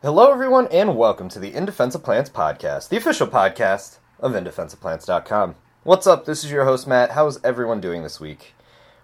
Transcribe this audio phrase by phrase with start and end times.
[0.00, 4.30] Hello, everyone, and welcome to the In Defense of Plants podcast, the official podcast of
[4.30, 5.56] InDefenseOfPlants.com.
[5.82, 6.24] What's up?
[6.24, 7.10] This is your host, Matt.
[7.10, 8.54] How's everyone doing this week?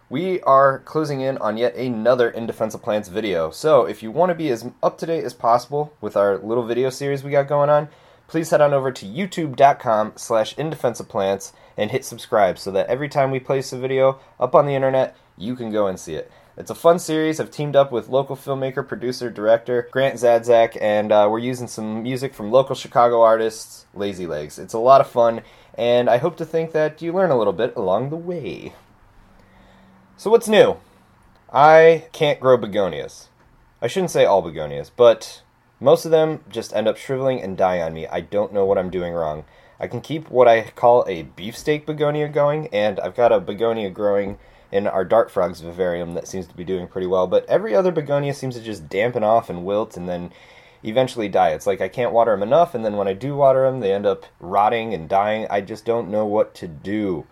[0.09, 4.13] We are closing in on yet another In Defense of Plants video, so if you
[4.13, 7.33] want to be as up to date as possible with our little video series we
[7.33, 7.89] got going on,
[8.29, 13.33] please head on over to youtube.com slash indefenseofplants and hit subscribe so that every time
[13.33, 16.31] we place a video up on the internet, you can go and see it.
[16.57, 17.41] It's a fun series.
[17.41, 22.05] I've teamed up with local filmmaker, producer, director Grant Zadzak, and uh, we're using some
[22.05, 24.57] music from local Chicago artists, Lazy Legs.
[24.57, 25.41] It's a lot of fun,
[25.77, 28.73] and I hope to think that you learn a little bit along the way.
[30.17, 30.77] So, what's new?
[31.53, 33.27] I can't grow begonias.
[33.83, 35.43] I shouldn't say all begonias, but
[35.81, 38.07] most of them just end up shriveling and die on me.
[38.07, 39.45] I don't know what I'm doing wrong.
[39.81, 43.91] I can keep what I call a beefsteak begonia going, and I've got a begonia
[43.91, 44.39] growing
[44.75, 47.29] in our dart frogs vivarium that seems to be doing pretty well.
[47.29, 50.33] But every other begonia seems to just dampen off and wilt and then
[50.83, 51.51] eventually die.
[51.51, 53.93] It's like I can't water them enough, and then when I do water them, they
[53.93, 55.47] end up rotting and dying.
[55.49, 57.25] I just don't know what to do.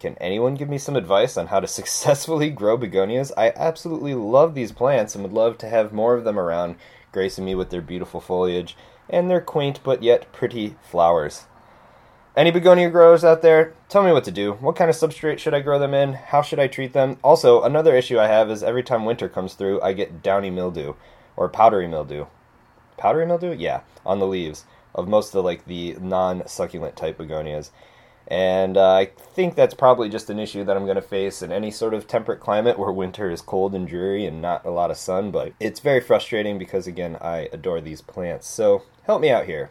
[0.00, 3.30] Can anyone give me some advice on how to successfully grow begonias?
[3.36, 6.74] I absolutely love these plants and would love to have more of them around,
[7.12, 8.76] gracing me with their beautiful foliage
[9.08, 11.46] and their quaint but yet pretty flowers.
[12.40, 14.54] Any begonia growers out there, tell me what to do.
[14.54, 16.14] What kind of substrate should I grow them in?
[16.14, 17.18] How should I treat them?
[17.22, 20.94] Also, another issue I have is every time winter comes through, I get downy mildew
[21.36, 22.24] or powdery mildew.
[22.96, 23.52] Powdery mildew?
[23.52, 27.72] Yeah, on the leaves of most of the, like the non-succulent type begonias.
[28.26, 31.52] And uh, I think that's probably just an issue that I'm going to face in
[31.52, 34.90] any sort of temperate climate where winter is cold and dreary and not a lot
[34.90, 35.30] of sun.
[35.30, 38.46] But it's very frustrating because, again, I adore these plants.
[38.46, 39.68] So help me out here.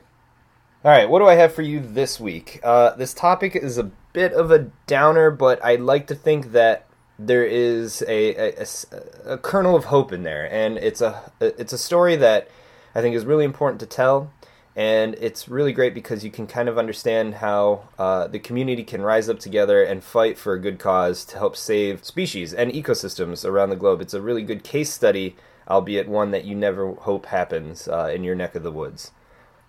[0.81, 2.61] All right, what do I have for you this week?
[2.63, 6.85] Uh, this topic is a bit of a downer, but I'd like to think that
[7.17, 11.73] there is a, a, a, a kernel of hope in there, and it's a it's
[11.73, 12.47] a story that
[12.95, 14.31] I think is really important to tell,
[14.73, 19.01] and it's really great because you can kind of understand how uh, the community can
[19.01, 23.43] rise up together and fight for a good cause to help save species and ecosystems
[23.43, 23.99] around the globe.
[23.99, 25.35] It's a really good case study,
[25.67, 29.11] albeit one that you never hope happens uh, in your neck of the woods.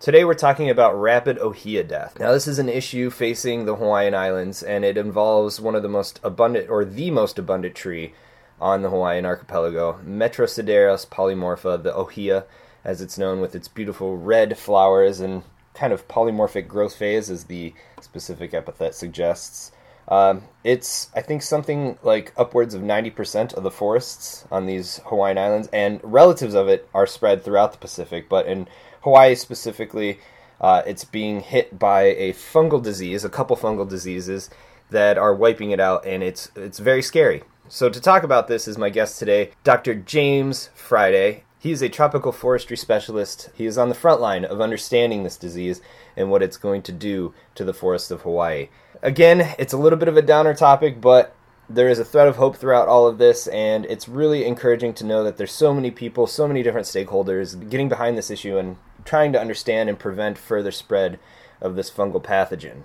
[0.01, 2.17] Today we're talking about rapid ohia death.
[2.19, 5.89] Now this is an issue facing the Hawaiian Islands and it involves one of the
[5.89, 8.15] most abundant or the most abundant tree
[8.59, 12.45] on the Hawaiian archipelago, Metrosideros polymorpha, the ohia
[12.83, 15.43] as it's known with its beautiful red flowers and
[15.75, 19.71] kind of polymorphic growth phase as the specific epithet suggests.
[20.07, 25.37] Um, it's, I think, something like upwards of 90% of the forests on these Hawaiian
[25.37, 28.67] islands, and relatives of it are spread throughout the Pacific, but in
[29.01, 30.19] Hawaii specifically,
[30.59, 34.49] uh, it's being hit by a fungal disease, a couple fungal diseases
[34.91, 37.43] that are wiping it out, and it's it's very scary.
[37.67, 39.95] So to talk about this is my guest today, Dr.
[39.95, 41.45] James Friday.
[41.57, 43.51] He is a tropical forestry specialist.
[43.53, 45.79] He is on the front line of understanding this disease
[46.17, 48.69] and what it's going to do to the forests of Hawaii.
[49.03, 51.35] Again, it's a little bit of a downer topic, but
[51.69, 55.05] there is a thread of hope throughout all of this, and it's really encouraging to
[55.05, 58.77] know that there's so many people, so many different stakeholders getting behind this issue and
[59.05, 61.19] trying to understand and prevent further spread
[61.61, 62.83] of this fungal pathogen.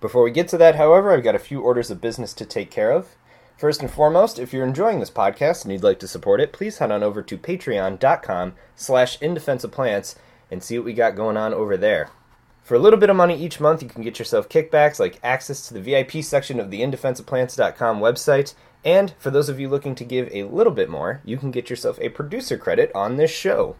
[0.00, 2.70] Before we get to that, however, I've got a few orders of business to take
[2.70, 3.08] care of.
[3.56, 6.78] First and foremost, if you're enjoying this podcast and you'd like to support it, please
[6.78, 10.16] head on over to patreon.com slash indefenseofplants
[10.50, 12.10] and see what we got going on over there.
[12.62, 15.68] For a little bit of money each month, you can get yourself kickbacks like access
[15.68, 18.54] to the VIP section of the indefenseofplants.com website,
[18.84, 21.70] and for those of you looking to give a little bit more, you can get
[21.70, 23.76] yourself a producer credit on this show.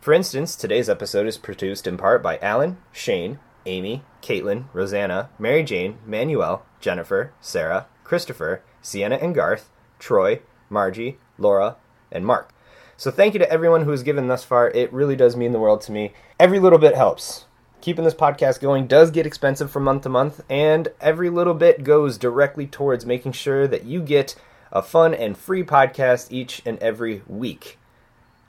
[0.00, 5.64] For instance, today's episode is produced in part by Alan, Shane, Amy, Caitlin, Rosanna, Mary
[5.64, 9.68] Jane, Manuel, Jennifer, Sarah, Christopher, Sienna and Garth,
[9.98, 10.40] Troy,
[10.70, 11.76] Margie, Laura,
[12.12, 12.52] and Mark.
[12.96, 14.70] So thank you to everyone who has given thus far.
[14.70, 16.12] It really does mean the world to me.
[16.38, 17.46] Every little bit helps.
[17.80, 21.84] Keeping this podcast going does get expensive from month to month, and every little bit
[21.84, 24.34] goes directly towards making sure that you get
[24.72, 27.78] a fun and free podcast each and every week.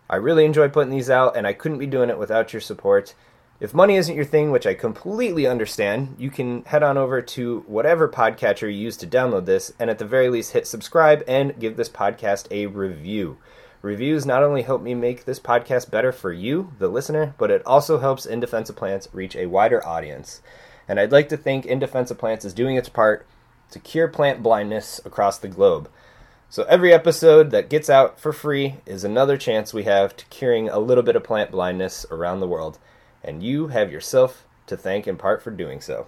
[0.09, 3.13] I really enjoy putting these out, and I couldn't be doing it without your support.
[3.59, 7.63] If money isn't your thing, which I completely understand, you can head on over to
[7.67, 11.59] whatever podcatcher you use to download this, and at the very least, hit subscribe and
[11.59, 13.37] give this podcast a review.
[13.81, 17.65] Reviews not only help me make this podcast better for you, the listener, but it
[17.65, 20.41] also helps In Defense of Plants reach a wider audience.
[20.87, 23.25] And I'd like to think In Defense of Plants is doing its part
[23.71, 25.89] to cure plant blindness across the globe.
[26.49, 30.69] So every episode that gets out for free is another chance we have to curing
[30.69, 32.79] a little bit of plant blindness around the world,
[33.21, 36.07] and you have yourself to thank in part for doing so.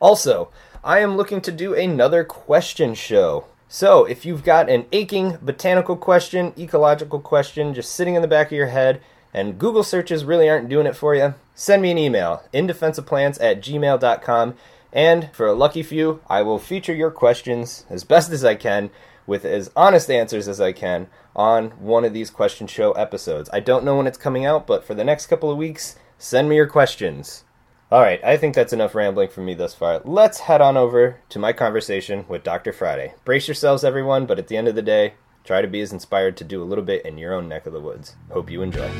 [0.00, 0.48] Also,
[0.84, 3.46] I am looking to do another question show.
[3.66, 8.48] So, if you've got an aching botanical question, ecological question just sitting in the back
[8.48, 9.00] of your head
[9.32, 13.60] and Google searches really aren't doing it for you, send me an email, indefenseofplants at
[13.60, 14.54] gmail.com,
[14.92, 18.90] and for a lucky few, I will feature your questions as best as I can
[19.26, 23.50] with as honest answers as I can on one of these question show episodes.
[23.52, 26.48] I don't know when it's coming out, but for the next couple of weeks, send
[26.48, 27.44] me your questions.
[27.90, 30.00] All right, I think that's enough rambling from me thus far.
[30.04, 32.72] Let's head on over to my conversation with Dr.
[32.72, 33.14] Friday.
[33.24, 36.36] Brace yourselves, everyone, but at the end of the day, try to be as inspired
[36.38, 38.16] to do a little bit in your own neck of the woods.
[38.30, 38.90] Hope you enjoy.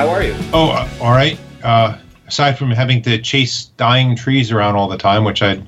[0.00, 0.34] How are you?
[0.54, 1.38] Oh, uh, all right.
[1.62, 5.66] Uh, aside from having to chase dying trees around all the time, which I'd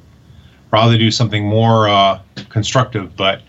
[0.71, 2.19] rather do something more uh,
[2.49, 3.43] constructive, but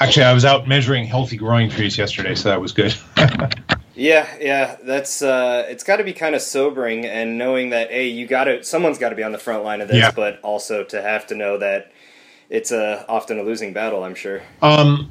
[0.00, 2.96] actually, I was out measuring healthy growing trees yesterday, so that was good.
[3.94, 8.08] yeah, yeah, that's uh, it's got to be kind of sobering, and knowing that hey,
[8.08, 10.12] you got to someone's got to be on the front line of this, yeah.
[10.12, 11.92] but also to have to know that
[12.48, 14.02] it's a often a losing battle.
[14.02, 14.40] I'm sure.
[14.62, 15.10] Um,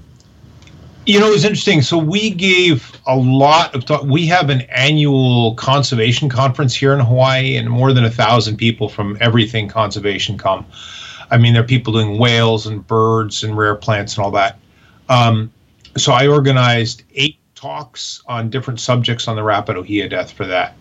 [1.05, 1.81] you know, it was interesting.
[1.81, 4.03] So we gave a lot of talk.
[4.03, 8.89] We have an annual conservation conference here in Hawaii, and more than a thousand people
[8.89, 10.65] from everything conservation come.
[11.29, 14.59] I mean, there are people doing whales and birds and rare plants and all that.
[15.09, 15.51] Um,
[15.97, 20.75] so I organized eight talks on different subjects on the rapid ohia death for that,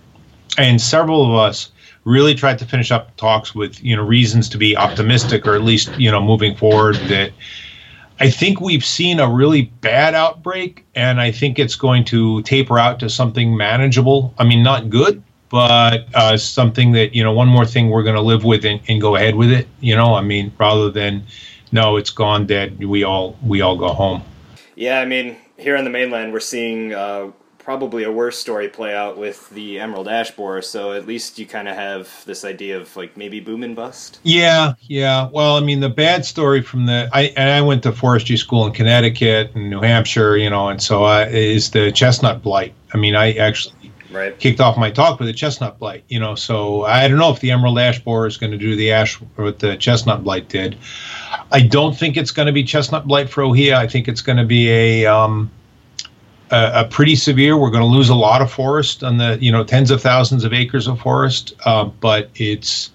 [0.58, 1.70] and several of us
[2.04, 5.62] really tried to finish up talks with you know reasons to be optimistic or at
[5.62, 7.32] least you know moving forward that
[8.20, 12.78] I think we've seen a really bad outbreak, and I think it's going to taper
[12.78, 14.32] out to something manageable.
[14.38, 18.14] I mean, not good, but uh, something that you know, one more thing we're going
[18.14, 19.66] to live with and, and, go ahead with it.
[19.80, 21.24] You know, I mean, rather than
[21.72, 22.78] no, it's gone dead.
[22.82, 24.22] We all we all go home.
[24.76, 27.30] Yeah, I mean, here on the mainland, we're seeing uh,
[27.64, 30.60] probably a worse story play out with the emerald ash borer.
[30.60, 34.20] So at least you kind of have this idea of like maybe boom and bust.
[34.22, 35.30] Yeah, yeah.
[35.32, 38.66] Well, I mean, the bad story from the I and I went to forestry school
[38.66, 42.74] in Connecticut and New Hampshire, you know, and so uh, is the chestnut blight.
[42.92, 43.74] I mean, I actually.
[44.12, 44.38] Right.
[44.38, 46.36] Kicked off my talk with the chestnut blight, you know.
[46.36, 49.16] So I don't know if the emerald ash borer is going to do the ash
[49.34, 50.78] what the chestnut blight did.
[51.50, 53.76] I don't think it's going to be chestnut blight for Ohia.
[53.76, 55.50] I think it's going to be a um,
[56.54, 57.56] a, a pretty severe.
[57.56, 60.44] We're going to lose a lot of forest on the you know tens of thousands
[60.44, 62.90] of acres of forest, uh, but it's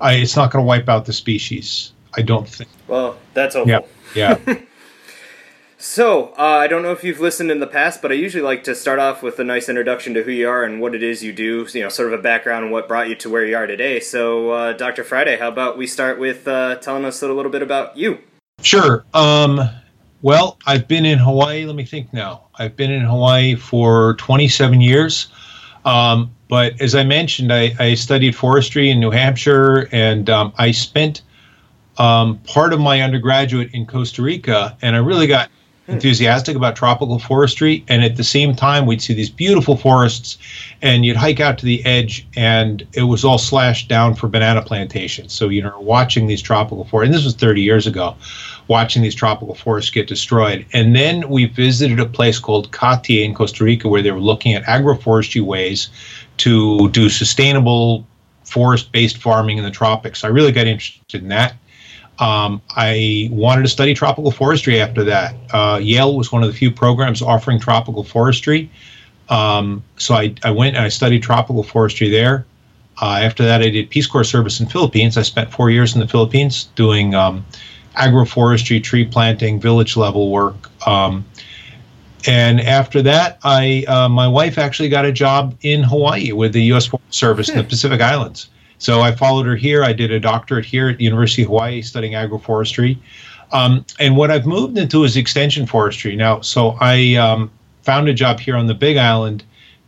[0.00, 1.92] I, it's not going to wipe out the species.
[2.14, 2.70] I don't think.
[2.86, 3.88] Well, that's hopeful.
[4.14, 4.38] Yeah.
[4.46, 4.60] Yeah.
[5.78, 8.64] so uh, I don't know if you've listened in the past, but I usually like
[8.64, 11.22] to start off with a nice introduction to who you are and what it is
[11.22, 11.66] you do.
[11.72, 14.00] You know, sort of a background and what brought you to where you are today.
[14.00, 15.04] So, uh, Dr.
[15.04, 18.18] Friday, how about we start with uh, telling us a little bit about you?
[18.60, 19.04] Sure.
[19.14, 19.60] Um,
[20.22, 21.64] well, I've been in Hawaii.
[21.64, 22.42] Let me think now.
[22.58, 25.28] I've been in Hawaii for 27 years.
[25.84, 30.70] Um, but as I mentioned, I, I, studied forestry in New Hampshire, and um, I
[30.72, 31.22] spent
[31.98, 35.50] um, part of my undergraduate in Costa Rica, and I really got
[35.88, 37.84] enthusiastic about tropical forestry.
[37.88, 40.38] And at the same time, we'd see these beautiful forests,
[40.82, 44.62] and you'd hike out to the edge, and it was all slashed down for banana
[44.62, 45.32] plantations.
[45.32, 48.16] So, you know, watching these tropical forests, and this was 30 years ago,
[48.68, 50.64] watching these tropical forests get destroyed.
[50.72, 54.54] And then we visited a place called CATIE in Costa Rica, where they were looking
[54.54, 55.88] at agroforestry ways
[56.38, 58.06] to do sustainable
[58.44, 60.24] forest based farming in the tropics.
[60.24, 61.54] I really got interested in that.
[62.18, 65.34] Um, I wanted to study tropical forestry after that.
[65.52, 68.70] Uh, Yale was one of the few programs offering tropical forestry.
[69.28, 72.44] Um, so I, I, went and I studied tropical forestry there.
[73.00, 75.16] Uh, after that, I did Peace Corps service in Philippines.
[75.16, 77.44] I spent four years in the Philippines doing um,
[77.98, 80.70] agroforestry, tree planting, village level work.
[80.86, 81.24] Um,
[82.26, 86.62] and after that, I uh, my wife actually got a job in Hawaii with the
[86.64, 86.86] U.S.
[86.86, 87.68] Forest Service in the hmm.
[87.68, 88.48] Pacific Islands.
[88.78, 89.82] So I followed her here.
[89.84, 92.98] I did a doctorate here at the University of Hawaii studying agroforestry.
[93.50, 96.40] Um, and what I've moved into is extension forestry now.
[96.42, 97.50] So I um,
[97.82, 99.42] found a job here on the Big Island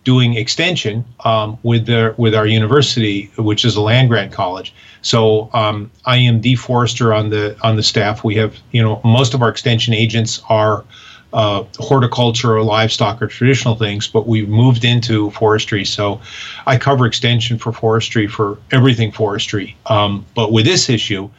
[0.05, 4.75] doing extension um, with the with our university, which is a land grant college.
[5.03, 8.25] So um, I am the forester on the on the staff.
[8.25, 10.85] We have you know most of our extension agents are
[11.33, 15.85] uh, horticulture or livestock or traditional things, but we've moved into forestry.
[15.85, 16.21] So
[16.67, 19.77] I cover extension for forestry for everything forestry.
[19.87, 21.31] Um, but with this issue,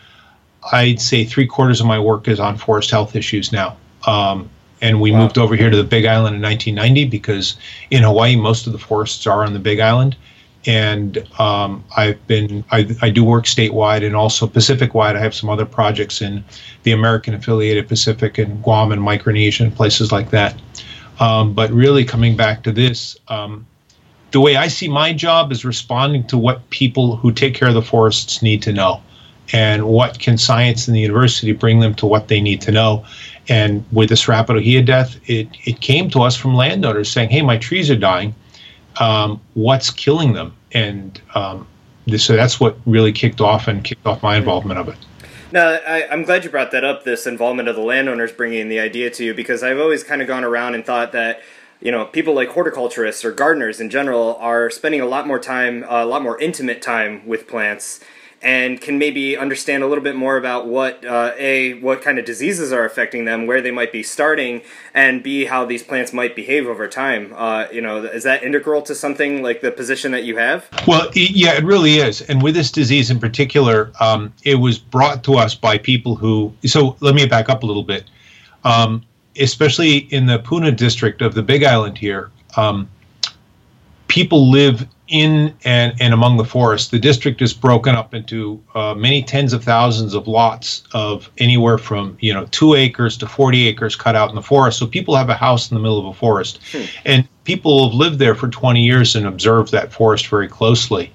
[0.72, 3.78] I'd say three quarters of my work is on forest health issues now.
[4.06, 4.50] Um,
[4.82, 5.20] and we wow.
[5.20, 7.56] moved over here to the Big Island in 1990 because
[7.90, 10.16] in Hawaii most of the forests are on the Big Island,
[10.66, 15.16] and um, I've been I, I, do work statewide and also Pacific wide.
[15.16, 16.44] I have some other projects in
[16.84, 20.60] the American affiliated Pacific and Guam and Micronesia and places like that.
[21.20, 23.66] Um, but really coming back to this, um,
[24.32, 27.74] the way I see my job is responding to what people who take care of
[27.74, 29.02] the forests need to know
[29.54, 33.06] and what can science and the university bring them to what they need to know.
[33.52, 37.42] And with this rapid ohia death, it, it came to us from landowners saying, hey,
[37.42, 38.34] my trees are dying.
[39.02, 40.56] Um, what's killing them?
[40.72, 41.68] And um,
[42.08, 44.96] this, so that's what really kicked off and kicked off my involvement of it.
[45.52, 47.04] Now, I, am glad you brought that up.
[47.04, 50.30] This involvement of the landowners bringing the idea to you, because I've always kind of
[50.30, 51.42] gone around and thought that
[51.82, 55.84] you know people like horticulturists or gardeners in general are spending a lot more time,
[55.90, 58.00] a lot more intimate time with plants
[58.42, 62.26] and can maybe understand a little bit more about what uh, a what kind of
[62.26, 64.62] diseases are affecting them, where they might be starting,
[64.94, 67.34] and b how these plants might behave over time.
[67.36, 70.68] Uh, you know, is that integral to something like the position that you have?
[70.88, 72.22] Well, yeah, it really is.
[72.22, 76.54] And with this disease in particular, um, it was brought to us by people who.
[76.66, 78.06] So let me back up a little bit.
[78.64, 79.04] Um,
[79.40, 82.90] especially in the Puna district of the Big Island here, um,
[84.08, 86.90] people live in and, and among the forest.
[86.90, 91.78] The district is broken up into uh, many tens of thousands of lots of anywhere
[91.78, 94.80] from you know two acres to forty acres cut out in the forest.
[94.80, 96.84] So people have a house in the middle of a forest, hmm.
[97.06, 101.12] and people have lived there for twenty years and observed that forest very closely.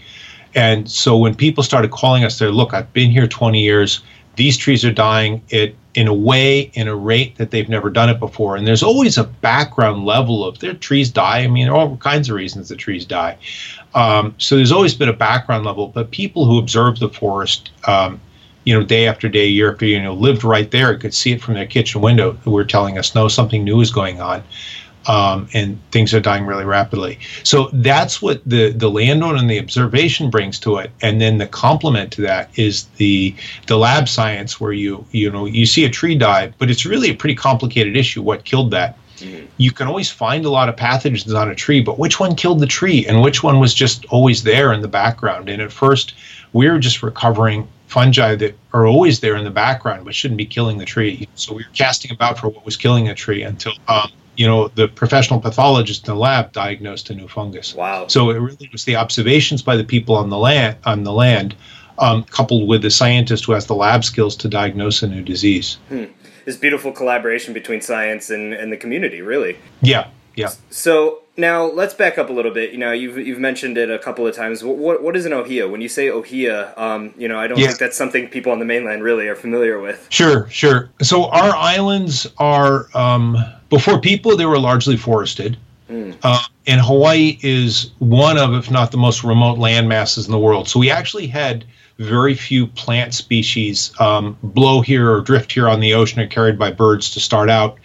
[0.55, 4.01] And so when people started calling us, there, look, I've been here twenty years.
[4.37, 5.43] These trees are dying.
[5.49, 8.55] It in a way, in a rate that they've never done it before.
[8.55, 11.39] And there's always a background level of their trees die.
[11.39, 13.39] I mean, there are all kinds of reasons the trees die.
[13.97, 18.21] Um, so there's always been a background level, but people who observe the forest, um,
[18.65, 21.33] you know, day after day, year after year, you know, lived right there, could see
[21.33, 24.45] it from their kitchen window, who were telling us, no, something new is going on.
[25.09, 27.21] Um, and things are dying really rapidly.
[27.45, 31.47] So that's what the the landowner and the observation brings to it, and then the
[31.47, 33.33] complement to that is the
[33.69, 37.09] the lab science, where you you know you see a tree die, but it's really
[37.11, 38.21] a pretty complicated issue.
[38.21, 38.99] What killed that?
[39.17, 39.47] Mm-hmm.
[39.57, 42.61] You can always find a lot of pathogens on a tree, but which one killed
[42.61, 45.49] the tree and which one was just always there in the background?
[45.49, 46.15] And at first,
[46.53, 50.47] we were just recovering fungi that are always there in the background but shouldn't be
[50.47, 51.29] killing the tree.
[51.35, 54.69] So we were casting about for what was killing a tree until um, you know
[54.69, 57.75] the professional pathologist in the lab diagnosed a new fungus.
[57.75, 58.07] Wow!
[58.09, 61.55] So it really was the observations by the people on the land on the land,
[61.99, 65.79] um, coupled with the scientist who has the lab skills to diagnose a new disease.
[65.89, 66.05] Hmm
[66.47, 69.59] this beautiful collaboration between science and, and the community, really.
[69.83, 70.53] Yeah, yeah.
[70.71, 72.73] So now let's back up a little bit.
[72.73, 74.65] You know, you've you've mentioned it a couple of times.
[74.65, 75.69] What what, what is an ohia?
[75.69, 77.67] When you say ohia, um, you know, I don't yeah.
[77.67, 80.07] think that's something people on the mainland really are familiar with.
[80.09, 80.89] Sure, sure.
[81.03, 83.37] So our islands are um,
[83.69, 85.59] before people they were largely forested.
[85.91, 86.17] Mm.
[86.23, 90.39] Uh, and Hawaii is one of, if not the most remote land masses in the
[90.39, 90.69] world.
[90.69, 91.65] So we actually had
[91.99, 96.59] very few plant species um, blow here or drift here on the ocean or carried
[96.59, 97.79] by birds to start out.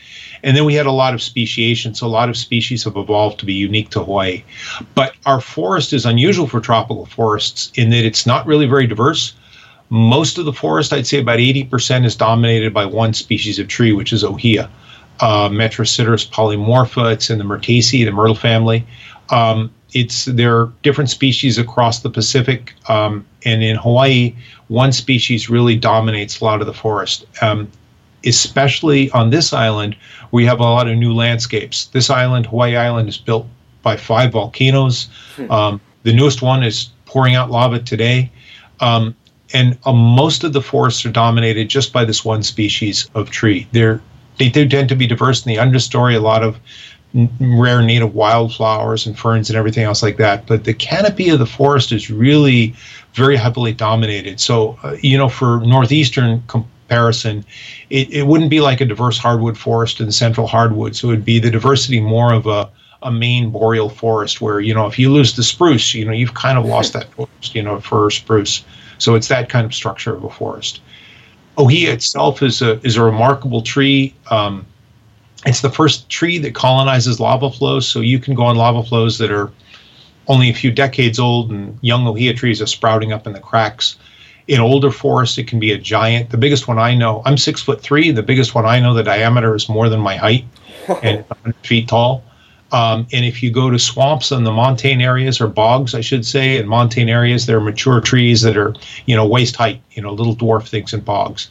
[0.44, 3.39] And then we had a lot of speciation, so a lot of species have evolved
[3.39, 4.44] to be unique to Hawaii.
[4.96, 9.34] But our forest is unusual for tropical forests in that it's not really very diverse.
[9.89, 13.91] Most of the forest, I'd say about 80%, is dominated by one species of tree,
[13.91, 14.70] which is ohia.
[15.20, 17.13] Uh, Metrosideros polymorpha.
[17.13, 18.86] It's in the Myrtaceae, the myrtle family.
[19.30, 24.36] Um, it's there are different species across the Pacific, um, and in Hawaii,
[24.67, 27.25] one species really dominates a lot of the forest.
[27.41, 27.69] Um,
[28.25, 29.95] especially on this island,
[30.31, 31.88] we have a lot of new landscapes.
[31.88, 33.48] This island, Hawaii Island, is built
[33.81, 35.10] by five volcanoes.
[35.36, 35.51] Hmm.
[35.51, 38.31] Um, the newest one is pouring out lava today.
[38.79, 39.15] Um,
[39.53, 43.67] and uh, most of the forests are dominated just by this one species of tree.
[43.71, 44.01] They're,
[44.38, 46.15] they do tend to be diverse in the understory.
[46.15, 46.57] A lot of
[47.39, 50.48] rare native wildflowers and ferns and everything else like that.
[50.48, 52.74] But the canopy of the forest is really
[53.13, 54.39] very heavily dominated.
[54.39, 57.44] So, uh, you know, for northeastern comparison,
[57.89, 61.03] it, it wouldn't be like a diverse hardwood forest in central hardwoods.
[61.03, 62.70] It would be the diversity more of a
[63.03, 66.34] a Maine boreal forest where you know if you lose the spruce you know you've
[66.34, 68.63] kind of lost that forest you know for spruce
[69.00, 70.82] so it's that kind of structure of a forest
[71.58, 74.65] ohia itself is a is a remarkable tree um,
[75.45, 79.17] it's the first tree that colonizes lava flows, so you can go on lava flows
[79.17, 79.51] that are
[80.27, 83.98] only a few decades old, and young ohia trees are sprouting up in the cracks.
[84.48, 86.29] In older forests, it can be a giant.
[86.29, 88.12] The biggest one I know, I'm six foot three.
[88.12, 90.45] The biggest one I know, the diameter is more than my height
[91.03, 92.24] and 100 feet tall.
[92.71, 96.25] Um, and if you go to swamps in the montane areas or bogs, I should
[96.25, 98.74] say, in montane areas, there are mature trees that are,
[99.05, 101.50] you know, waist height, you know, little dwarf things in bogs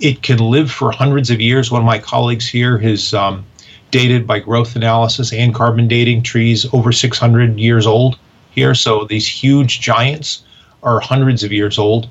[0.00, 1.70] it can live for hundreds of years.
[1.70, 3.44] One of my colleagues here has um,
[3.90, 8.18] dated by growth analysis and carbon dating trees over 600 years old
[8.50, 8.74] here.
[8.74, 10.44] So these huge giants
[10.82, 12.08] are hundreds of years old.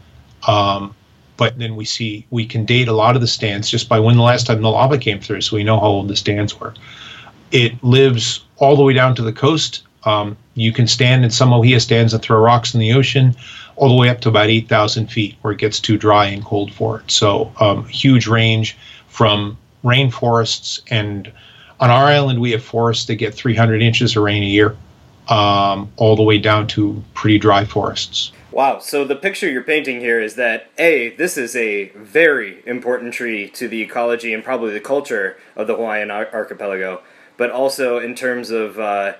[0.47, 0.93] Um,
[1.37, 4.17] but then we see we can date a lot of the stands just by when
[4.17, 6.73] the last time the lava came through, so we know how old the stands were.
[7.51, 9.83] It lives all the way down to the coast.
[10.03, 13.35] Um, you can stand in some ohia stands and throw rocks in the ocean
[13.77, 16.73] all the way up to about 8,000 feet where it gets too dry and cold
[16.73, 17.09] for it.
[17.09, 20.81] So, um, huge range from rainforests.
[20.89, 21.31] And
[21.79, 24.75] on our island, we have forests that get 300 inches of rain a year,
[25.29, 28.31] um, all the way down to pretty dry forests.
[28.51, 28.79] Wow.
[28.79, 33.47] So the picture you're painting here is that A, this is a very important tree
[33.51, 37.01] to the ecology and probably the culture of the Hawaiian ar- archipelago,
[37.37, 39.13] but also in terms of uh,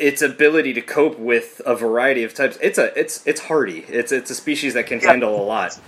[0.00, 2.58] its ability to cope with a variety of types.
[2.60, 3.84] It's a it's it's hardy.
[3.88, 5.10] It's it's a species that can yeah.
[5.10, 5.78] handle a lot.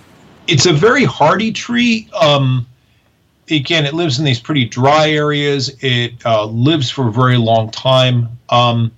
[0.46, 2.08] It's a very hardy tree.
[2.20, 2.66] Um,
[3.50, 5.74] again, it lives in these pretty dry areas.
[5.80, 8.28] It uh, lives for a very long time.
[8.50, 8.92] Um,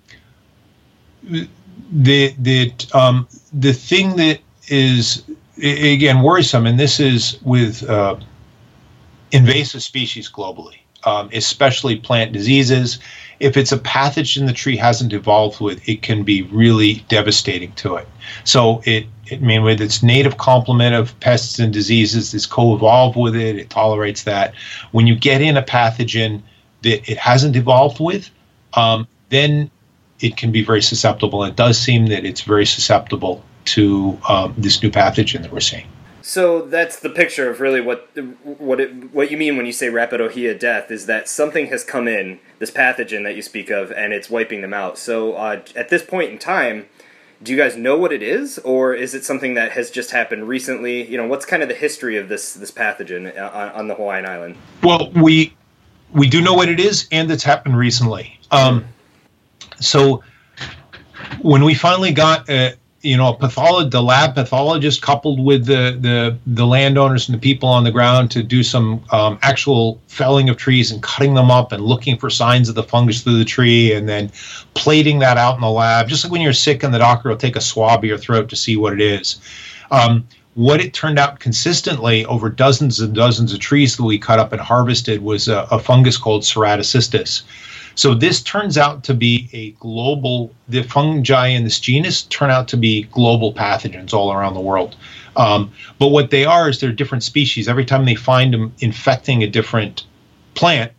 [1.23, 5.23] the the um, the thing that is
[5.63, 8.17] again worrisome, and this is with uh,
[9.31, 12.99] invasive species globally, um, especially plant diseases.
[13.41, 17.97] If it's a pathogen the tree hasn't evolved with, it can be really devastating to
[17.97, 18.09] it.
[18.45, 23.17] So it, it I mean, with its native complement of pests and diseases, it's co-evolved
[23.17, 23.57] with it.
[23.57, 24.55] It tolerates that.
[24.93, 26.43] When you get in a pathogen
[26.83, 28.31] that it hasn't evolved with,
[28.75, 29.71] um, then
[30.21, 31.45] it can be very susceptible.
[31.45, 35.87] It does seem that it's very susceptible to um, this new pathogen that we're seeing.
[36.27, 38.09] So that's the picture of really what
[38.45, 41.85] what it, what you mean when you say rapid ohia death is that something has
[41.85, 44.97] come in this pathogen that you speak of and it's wiping them out.
[44.97, 46.87] So uh, at this point in time,
[47.43, 50.49] do you guys know what it is, or is it something that has just happened
[50.49, 51.07] recently?
[51.07, 53.95] You know, what's kind of the history of this this pathogen uh, on, on the
[53.95, 54.57] Hawaiian island?
[54.83, 55.55] Well, we
[56.15, 58.41] we do know what it is, and it's happened recently.
[58.51, 58.87] Um,
[59.79, 60.25] so
[61.43, 65.97] when we finally got a, you know, a pathologist, the lab pathologist coupled with the,
[66.01, 70.49] the, the landowners and the people on the ground to do some um, actual felling
[70.49, 73.45] of trees and cutting them up and looking for signs of the fungus through the
[73.45, 74.33] tree and then
[74.73, 76.09] plating that out in the lab.
[76.09, 78.49] Just like when you're sick and the doctor will take a swab of your throat
[78.49, 79.39] to see what it is.
[79.91, 84.39] Um, what it turned out consistently over dozens and dozens of trees that we cut
[84.39, 87.43] up and harvested was a, a fungus called ceratocystis.
[87.95, 92.69] So this turns out to be a global, the fungi in this genus turn out
[92.69, 94.97] to be global pathogens all around the world.
[95.37, 97.69] Um, but what they are is they're different species.
[97.69, 100.05] Every time they find them infecting a different
[100.55, 100.93] plant,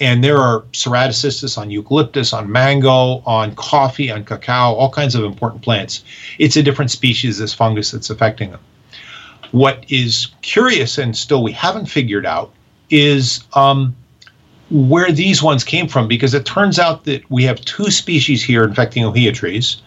[0.00, 5.22] and there are ceratocystis on eucalyptus, on mango, on coffee, on cacao, all kinds of
[5.24, 6.02] important plants.
[6.38, 8.60] It's a different species, this fungus that's affecting them.
[9.52, 12.52] What is curious and still we haven't figured out
[12.90, 13.94] is um,
[14.70, 18.64] where these ones came from because it turns out that we have two species here
[18.64, 19.82] infecting ohia trees.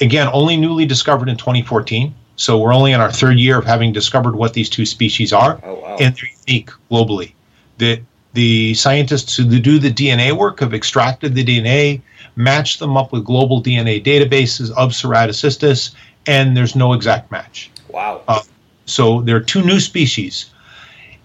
[0.00, 2.14] Again, only newly discovered in 2014.
[2.36, 5.60] So we're only in our third year of having discovered what these two species are,
[5.64, 5.96] oh, wow.
[6.00, 7.32] and they're unique globally.
[7.78, 8.00] That
[8.34, 12.00] the scientists who do the DNA work have extracted the DNA,
[12.36, 15.92] matched them up with global DNA databases of ceratocystis,
[16.26, 17.70] and there's no exact match.
[17.88, 18.22] Wow.
[18.28, 18.42] Uh,
[18.86, 20.46] so there are two new species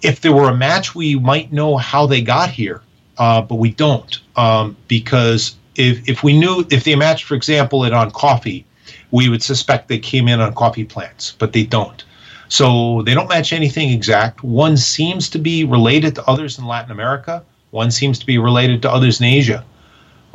[0.03, 2.81] if there were a match, we might know how they got here,
[3.17, 7.85] uh, but we don't um, because if if we knew if they matched, for example,
[7.85, 8.65] it on coffee,
[9.11, 12.03] we would suspect they came in on coffee plants, but they don't.
[12.49, 14.43] So they don't match anything exact.
[14.43, 17.43] One seems to be related to others in Latin America.
[17.71, 19.65] One seems to be related to others in Asia.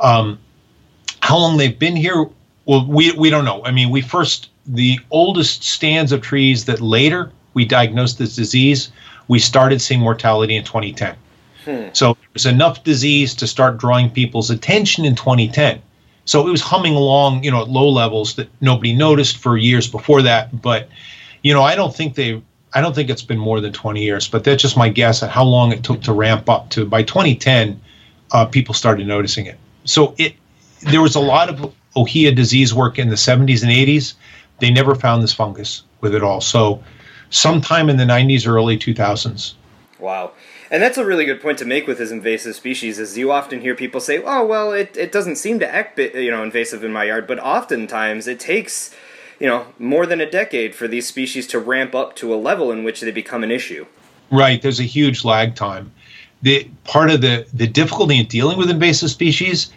[0.01, 0.39] Um,
[1.21, 2.27] how long they've been here?
[2.65, 3.63] Well, we we don't know.
[3.63, 8.91] I mean, we first the oldest stands of trees that later we diagnosed this disease
[9.29, 11.15] we started seeing mortality in 2010.
[11.63, 11.87] Hmm.
[11.93, 15.81] So there was enough disease to start drawing people's attention in 2010.
[16.25, 19.87] So it was humming along, you know, at low levels that nobody noticed for years
[19.87, 20.61] before that.
[20.61, 20.89] But,
[21.43, 22.41] you know, I don't think they,
[22.73, 24.27] I don't think it's been more than 20 years.
[24.27, 26.85] But that's just my guess at how long it took to ramp up to.
[26.85, 27.79] By 2010,
[28.31, 29.57] uh, people started noticing it.
[29.85, 30.35] So it,
[30.81, 34.13] there was a lot of Ohia disease work in the 70s and 80s.
[34.59, 36.41] They never found this fungus with it all.
[36.41, 36.83] So
[37.29, 39.53] sometime in the 90s or early 2000s.
[39.99, 40.31] Wow.
[40.71, 43.61] And that's a really good point to make with this invasive species is you often
[43.61, 46.93] hear people say, "Oh, well, it, it doesn't seem to act you know invasive in
[46.93, 48.95] my yard," but oftentimes it takes
[49.39, 52.71] you know more than a decade for these species to ramp up to a level
[52.71, 53.85] in which they become an issue.
[54.31, 55.91] Right, there's a huge lag time.
[56.43, 59.71] The part of the the difficulty in dealing with invasive species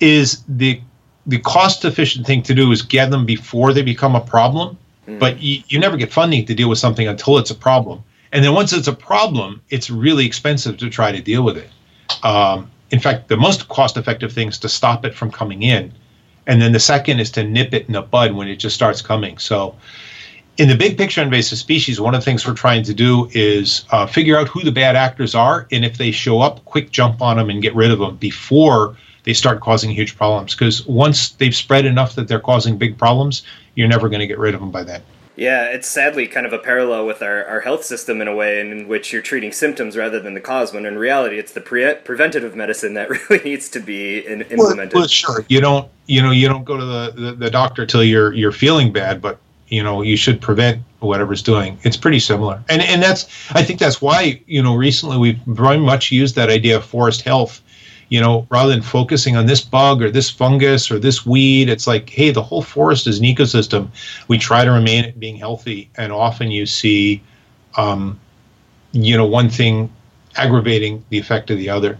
[0.00, 0.80] is the
[1.26, 5.18] the cost efficient thing to do is get them before they become a problem Mm.
[5.18, 8.02] But you, you never get funding to deal with something until it's a problem.
[8.32, 11.70] And then once it's a problem, it's really expensive to try to deal with it.
[12.24, 15.92] Um, in fact, the most cost effective thing is to stop it from coming in.
[16.46, 19.00] And then the second is to nip it in the bud when it just starts
[19.00, 19.38] coming.
[19.38, 19.74] So,
[20.56, 23.84] in the big picture invasive species, one of the things we're trying to do is
[23.90, 25.66] uh, figure out who the bad actors are.
[25.72, 28.96] And if they show up, quick jump on them and get rid of them before
[29.24, 30.54] they start causing huge problems.
[30.54, 33.42] Because once they've spread enough that they're causing big problems,
[33.74, 35.02] you're never going to get rid of them by then.
[35.36, 38.60] Yeah, it's sadly kind of a parallel with our, our health system in a way
[38.60, 41.94] in which you're treating symptoms rather than the cause, when in reality it's the pre-
[41.94, 44.94] preventative medicine that really needs to be in, implemented.
[44.94, 45.44] Well, well, sure.
[45.48, 48.52] You don't, you know, you don't go to the, the, the doctor till you're you're
[48.52, 51.78] feeling bad, but you know you should prevent whatever's doing.
[51.82, 55.78] It's pretty similar, and and that's I think that's why you know recently we've very
[55.78, 57.60] much used that idea of forest health
[58.08, 61.86] you know, rather than focusing on this bug or this fungus or this weed, it's
[61.86, 63.88] like, hey, the whole forest is an ecosystem.
[64.28, 67.22] We try to remain it being healthy, and often you see,
[67.76, 68.18] um,
[68.92, 69.90] you know, one thing
[70.36, 71.98] aggravating the effect of the other.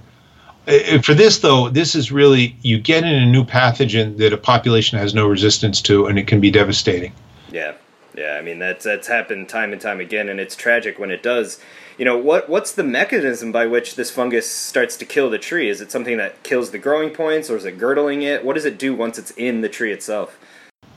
[1.03, 4.99] For this, though, this is really you get in a new pathogen that a population
[4.99, 7.13] has no resistance to, and it can be devastating.
[7.53, 7.75] Yeah,
[8.15, 8.37] yeah.
[8.39, 11.61] I mean, that's that's happened time and time again, and it's tragic when it does.
[11.99, 15.69] You know what what's the mechanism by which this fungus starts to kill the tree?
[15.69, 18.45] Is it something that kills the growing points or is it girdling it?
[18.45, 20.39] What does it do once it's in the tree itself?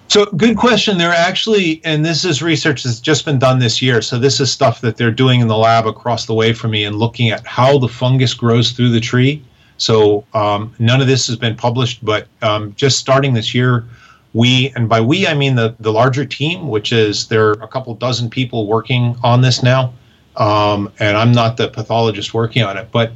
[0.07, 0.97] So good question.
[0.97, 4.51] They're actually and this is research that's just been done this year so this is
[4.51, 7.45] stuff that they're doing in the lab across the way from me and looking at
[7.45, 9.43] how the fungus grows through the tree.
[9.77, 13.85] So um, none of this has been published but um, just starting this year
[14.37, 17.67] we and by we i mean the, the larger team which is there are a
[17.67, 19.93] couple dozen people working on this now
[20.37, 23.11] um, and I'm not the pathologist working on it, but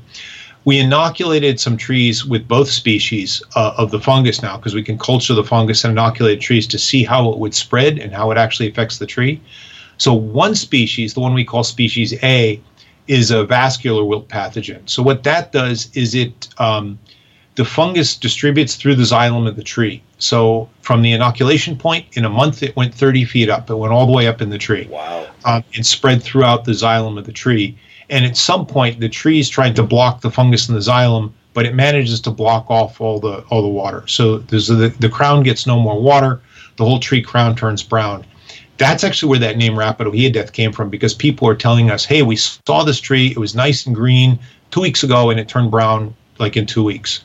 [0.65, 4.97] we inoculated some trees with both species uh, of the fungus now because we can
[4.97, 8.38] culture the fungus and inoculate trees to see how it would spread and how it
[8.38, 9.41] actually affects the tree.
[9.97, 12.60] So one species, the one we call species A,
[13.07, 14.88] is a vascular wilt pathogen.
[14.88, 16.99] So what that does is it um,
[17.62, 20.02] the fungus distributes through the xylem of the tree.
[20.17, 23.69] So from the inoculation point, in a month it went 30 feet up.
[23.69, 24.88] It went all the way up in the tree.
[24.89, 25.28] Wow.
[25.45, 27.78] Um, and spread throughout the xylem of the tree.
[28.10, 31.34] And at some point, the tree is trying to block the fungus in the xylem,
[31.54, 34.08] but it manages to block off all the all the water.
[34.08, 36.41] So there's the, the crown gets no more water.
[36.78, 38.26] The whole tree crown turns brown.
[38.80, 42.06] That's actually where that name Rapid ohia death came from because people are telling us,
[42.06, 43.28] hey, we saw this tree.
[43.28, 44.39] It was nice and green
[44.71, 47.24] two weeks ago, and it turned brown like in two weeks.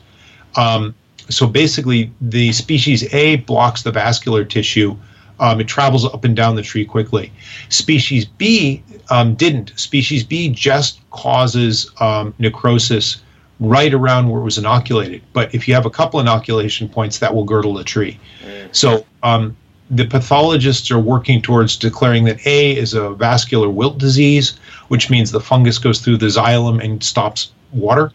[0.57, 0.93] Um,
[1.29, 4.97] so basically, the species A blocks the vascular tissue.
[5.39, 7.31] Um, it travels up and down the tree quickly.
[7.69, 9.71] Species B um, didn't.
[9.75, 13.21] Species B just causes um, necrosis
[13.59, 15.21] right around where it was inoculated.
[15.33, 18.19] But if you have a couple inoculation points, that will girdle the tree.
[18.43, 18.75] Mm.
[18.75, 19.55] So um,
[19.91, 25.31] the pathologists are working towards declaring that A is a vascular wilt disease, which means
[25.31, 28.11] the fungus goes through the xylem and stops water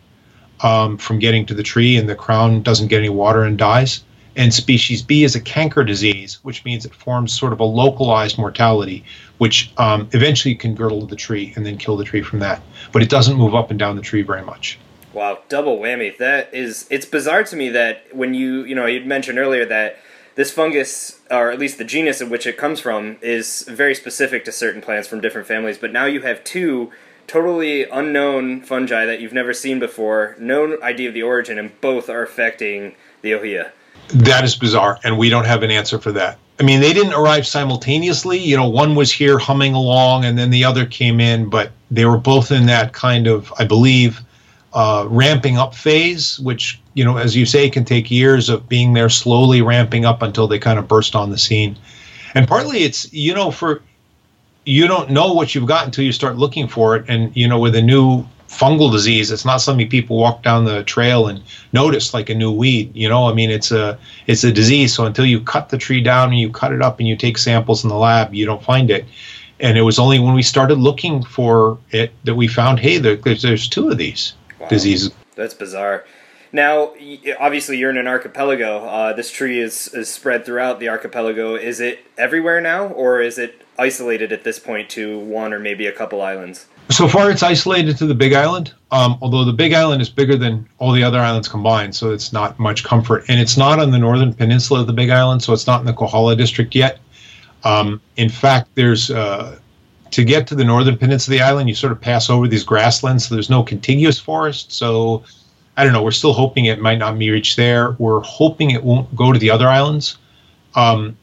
[0.62, 4.04] um, from getting to the tree, and the crown doesn't get any water and dies.
[4.34, 8.38] And species B is a canker disease, which means it forms sort of a localized
[8.38, 9.04] mortality,
[9.38, 12.62] which um, eventually can girdle the tree and then kill the tree from that.
[12.92, 14.78] But it doesn't move up and down the tree very much.
[15.12, 16.16] Wow, double whammy.
[16.16, 19.98] That is, it's bizarre to me that when you, you know, you mentioned earlier that
[20.34, 24.46] this fungus, or at least the genus in which it comes from, is very specific
[24.46, 25.76] to certain plants from different families.
[25.76, 26.90] But now you have two
[27.26, 32.08] totally unknown fungi that you've never seen before, no idea of the origin, and both
[32.08, 33.72] are affecting the ohia.
[34.08, 36.38] That is bizarre, and we don't have an answer for that.
[36.60, 38.38] I mean, they didn't arrive simultaneously.
[38.38, 42.04] You know, one was here humming along, and then the other came in, but they
[42.04, 44.20] were both in that kind of, I believe,
[44.72, 48.92] uh, ramping up phase, which, you know, as you say, can take years of being
[48.92, 51.76] there slowly ramping up until they kind of burst on the scene.
[52.34, 53.82] And partly it's, you know, for
[54.64, 57.04] you don't know what you've got until you start looking for it.
[57.08, 60.84] And you know, with a new fungal disease, it's not something people walk down the
[60.84, 62.94] trail and notice like a new weed.
[62.94, 64.94] You know, I mean, it's a it's a disease.
[64.94, 67.38] So until you cut the tree down and you cut it up and you take
[67.38, 69.04] samples in the lab, you don't find it.
[69.60, 73.14] And it was only when we started looking for it that we found, hey, there,
[73.14, 74.66] there's, there's two of these wow.
[74.68, 75.12] diseases.
[75.36, 76.04] That's bizarre.
[76.50, 76.92] Now,
[77.38, 78.84] obviously, you're in an archipelago.
[78.84, 81.54] Uh, this tree is, is spread throughout the archipelago.
[81.54, 85.86] Is it everywhere now, or is it isolated at this point to one or maybe
[85.86, 86.66] a couple islands?
[86.90, 88.72] So far, it's isolated to the Big Island.
[88.90, 92.32] Um, although the Big Island is bigger than all the other islands combined, so it's
[92.32, 93.24] not much comfort.
[93.28, 95.86] And it's not on the northern peninsula of the Big Island, so it's not in
[95.86, 96.98] the Kohala district yet.
[97.64, 99.58] Um, in fact, there's uh,
[100.12, 102.64] to get to the northern peninsula of the island, you sort of pass over these
[102.64, 103.26] grasslands.
[103.26, 104.72] So there's no contiguous forest.
[104.72, 105.24] So
[105.76, 106.02] I don't know.
[106.02, 107.92] We're still hoping it might not be reached there.
[107.98, 110.18] We're hoping it won't go to the other islands.
[110.74, 111.16] Um,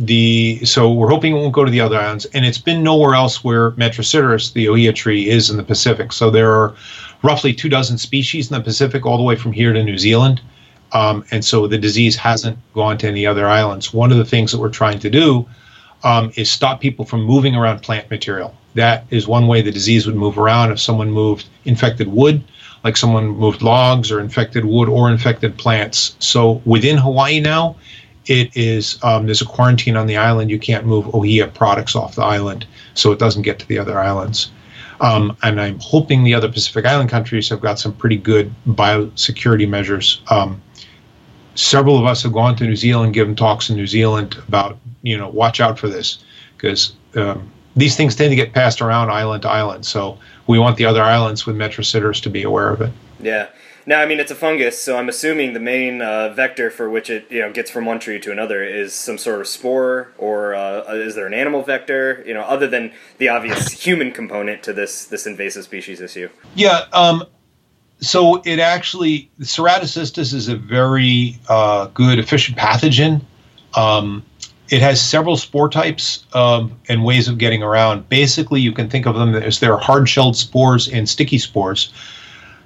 [0.00, 3.14] the so we're hoping it won't go to the other islands, and it's been nowhere
[3.14, 6.12] else where Metrosideros, the ohia tree, is in the Pacific.
[6.12, 6.74] So there are
[7.22, 10.40] roughly two dozen species in the Pacific, all the way from here to New Zealand,
[10.92, 13.92] um, and so the disease hasn't gone to any other islands.
[13.92, 15.46] One of the things that we're trying to do
[16.02, 18.54] um, is stop people from moving around plant material.
[18.74, 20.72] That is one way the disease would move around.
[20.72, 22.42] If someone moved infected wood,
[22.84, 26.16] like someone moved logs or infected wood or infected plants.
[26.20, 27.76] So within Hawaii now,
[28.30, 30.50] it is um, there's a quarantine on the island.
[30.50, 32.64] You can't move ohia products off the island,
[32.94, 34.52] so it doesn't get to the other islands.
[35.00, 39.68] Um, and I'm hoping the other Pacific Island countries have got some pretty good biosecurity
[39.68, 40.20] measures.
[40.30, 40.62] Um,
[41.56, 45.18] several of us have gone to New Zealand, given talks in New Zealand about you
[45.18, 46.22] know watch out for this
[46.56, 49.84] because um, these things tend to get passed around island to island.
[49.84, 50.16] So
[50.46, 52.92] we want the other islands with Metrosideros to be aware of it.
[53.18, 53.48] Yeah.
[53.86, 57.08] Now, I mean, it's a fungus, so I'm assuming the main uh, vector for which
[57.10, 60.54] it you know gets from one tree to another is some sort of spore, or
[60.54, 62.22] uh, is there an animal vector?
[62.26, 66.28] You know, other than the obvious human component to this this invasive species issue.
[66.54, 66.86] Yeah.
[66.92, 67.24] Um,
[68.00, 73.22] so it actually ceratocystis is a very uh, good efficient pathogen.
[73.74, 74.24] Um,
[74.70, 78.08] it has several spore types um, and ways of getting around.
[78.08, 81.92] Basically, you can think of them as there are hard-shelled spores and sticky spores.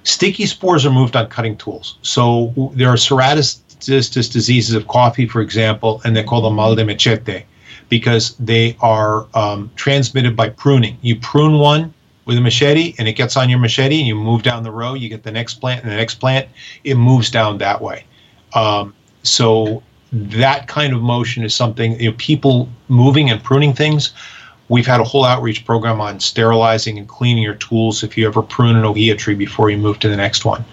[0.05, 1.97] Sticky spores are moved on cutting tools.
[2.01, 6.85] So there are ceratocystis diseases of coffee, for example, and they're called the mal de
[6.85, 7.43] machete
[7.89, 10.97] because they are um, transmitted by pruning.
[11.01, 11.93] You prune one
[12.25, 14.93] with a machete and it gets on your machete and you move down the row,
[14.93, 16.47] you get the next plant and the next plant,
[16.83, 18.05] it moves down that way.
[18.53, 24.13] Um, so that kind of motion is something you know, people moving and pruning things.
[24.67, 28.41] We've had a whole outreach program on sterilizing and cleaning your tools if you ever
[28.41, 30.65] prune an ohia tree before you move to the next one.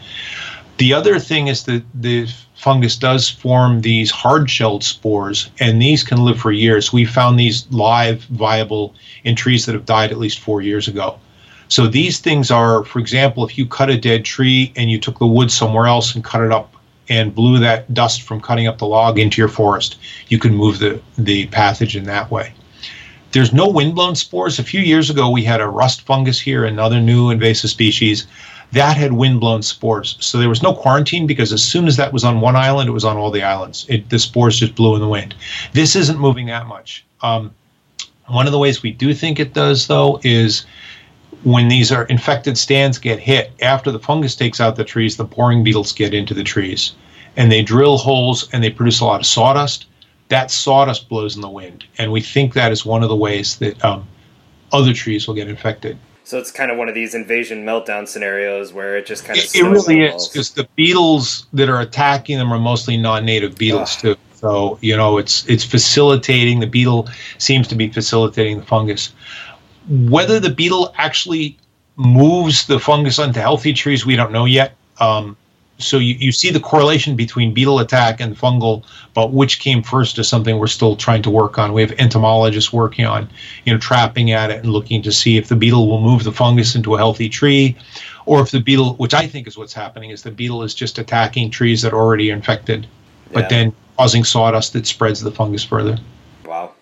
[0.79, 2.27] The other thing is that the
[2.57, 6.93] fungus does form these hard shelled spores, and these can live for years.
[6.93, 11.19] We found these live, viable in trees that have died at least four years ago.
[11.69, 15.19] So these things are, for example, if you cut a dead tree and you took
[15.19, 16.75] the wood somewhere else and cut it up
[17.09, 20.79] and blew that dust from cutting up the log into your forest, you can move
[20.79, 22.53] the, the pathogen that way.
[23.33, 24.59] There's no windblown spores.
[24.59, 28.27] A few years ago, we had a rust fungus here, another new invasive species
[28.73, 30.17] that had windblown spores.
[30.21, 32.93] So there was no quarantine because as soon as that was on one island, it
[32.93, 33.85] was on all the islands.
[33.89, 35.35] It, the spores just blew in the wind.
[35.73, 37.05] This isn't moving that much.
[37.21, 37.53] Um,
[38.29, 40.65] one of the ways we do think it does, though, is
[41.43, 45.25] when these are infected stands get hit, after the fungus takes out the trees, the
[45.25, 46.93] boring beetles get into the trees
[47.37, 49.87] and they drill holes and they produce a lot of sawdust.
[50.33, 51.85] That sawdust blows in the wind.
[51.99, 54.09] And we think that is one of the ways that um,
[54.73, 55.99] other trees will get infected.
[56.25, 59.45] So it's kind of one of these invasion meltdown scenarios where it just kind of.
[59.45, 63.95] It, it really is because the beetles that are attacking them are mostly non-native beetles
[63.97, 64.17] too.
[64.37, 69.13] So you know it's it's facilitating the beetle seems to be facilitating the fungus.
[69.89, 71.59] Whether the beetle actually
[71.97, 74.77] moves the fungus onto healthy trees, we don't know yet.
[74.99, 75.37] Um,
[75.83, 80.19] so you, you see the correlation between beetle attack and fungal, but which came first
[80.19, 81.73] is something we're still trying to work on.
[81.73, 83.29] We have entomologists working on,
[83.65, 86.33] you know, trapping at it and looking to see if the beetle will move the
[86.33, 87.77] fungus into a healthy tree,
[88.27, 90.99] or if the beetle, which I think is what's happening, is the beetle is just
[90.99, 92.89] attacking trees that are already infected, yeah.
[93.33, 95.99] but then causing sawdust that spreads the fungus further.
[96.45, 96.73] Wow.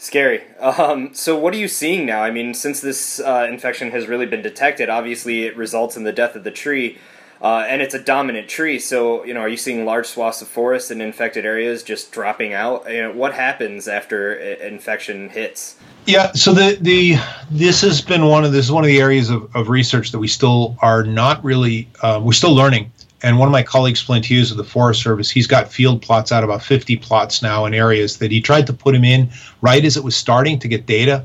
[0.00, 0.40] Scary.
[0.58, 2.22] Um, so, what are you seeing now?
[2.22, 6.12] I mean, since this uh, infection has really been detected, obviously it results in the
[6.12, 6.96] death of the tree,
[7.42, 8.78] uh, and it's a dominant tree.
[8.78, 12.52] So, you know, are you seeing large swaths of forest in infected areas just dropping
[12.52, 12.90] out?
[12.90, 15.76] You know, what happens after infection hits?
[16.06, 17.16] Yeah, so the the
[17.50, 20.18] this has been one of this is one of the areas of, of research that
[20.18, 22.90] we still are not really uh, we're still learning
[23.22, 26.32] and one of my colleagues, Flint Hughes of the Forest Service, he's got field plots
[26.32, 29.84] out, about 50 plots now in areas that he tried to put him in right
[29.84, 31.24] as it was starting to get data.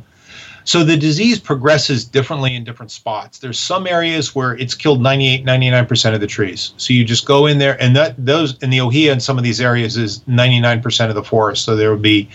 [0.65, 3.37] So the disease progresses differently in different spots.
[3.37, 6.73] There's some areas where it's killed 98, 99% of the trees.
[6.77, 9.43] So you just go in there, and that those in the ohia in some of
[9.43, 11.63] these areas is 99% of the forest.
[11.63, 12.27] So there would be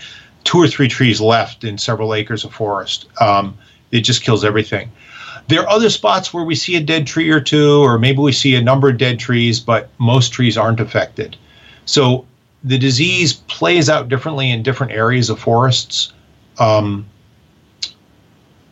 [0.45, 3.07] two or three trees left in several acres of forest.
[3.19, 3.57] Um,
[3.91, 4.89] it just kills everything.
[5.49, 8.31] There are other spots where we see a dead tree or two, or maybe we
[8.31, 11.35] see a number of dead trees, but most trees aren't affected.
[11.85, 12.25] So
[12.63, 16.13] the disease plays out differently in different areas of forests.
[16.59, 17.05] Um,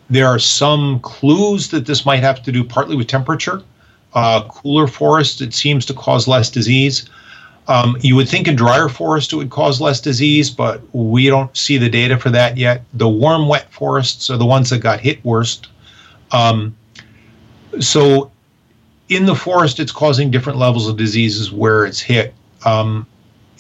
[0.10, 3.62] there are some clues that this might have to do partly with temperature.
[4.14, 7.10] Uh, cooler forest, it seems to cause less disease.
[7.68, 11.56] Um, you would think in drier forest it would cause less disease, but we don't
[11.56, 12.84] see the data for that yet.
[12.94, 15.68] The warm, wet forests are the ones that got hit worst.
[16.32, 16.76] Um,
[17.80, 18.32] so
[19.10, 22.34] in the forest, it's causing different levels of diseases where it's hit.
[22.66, 23.06] Um,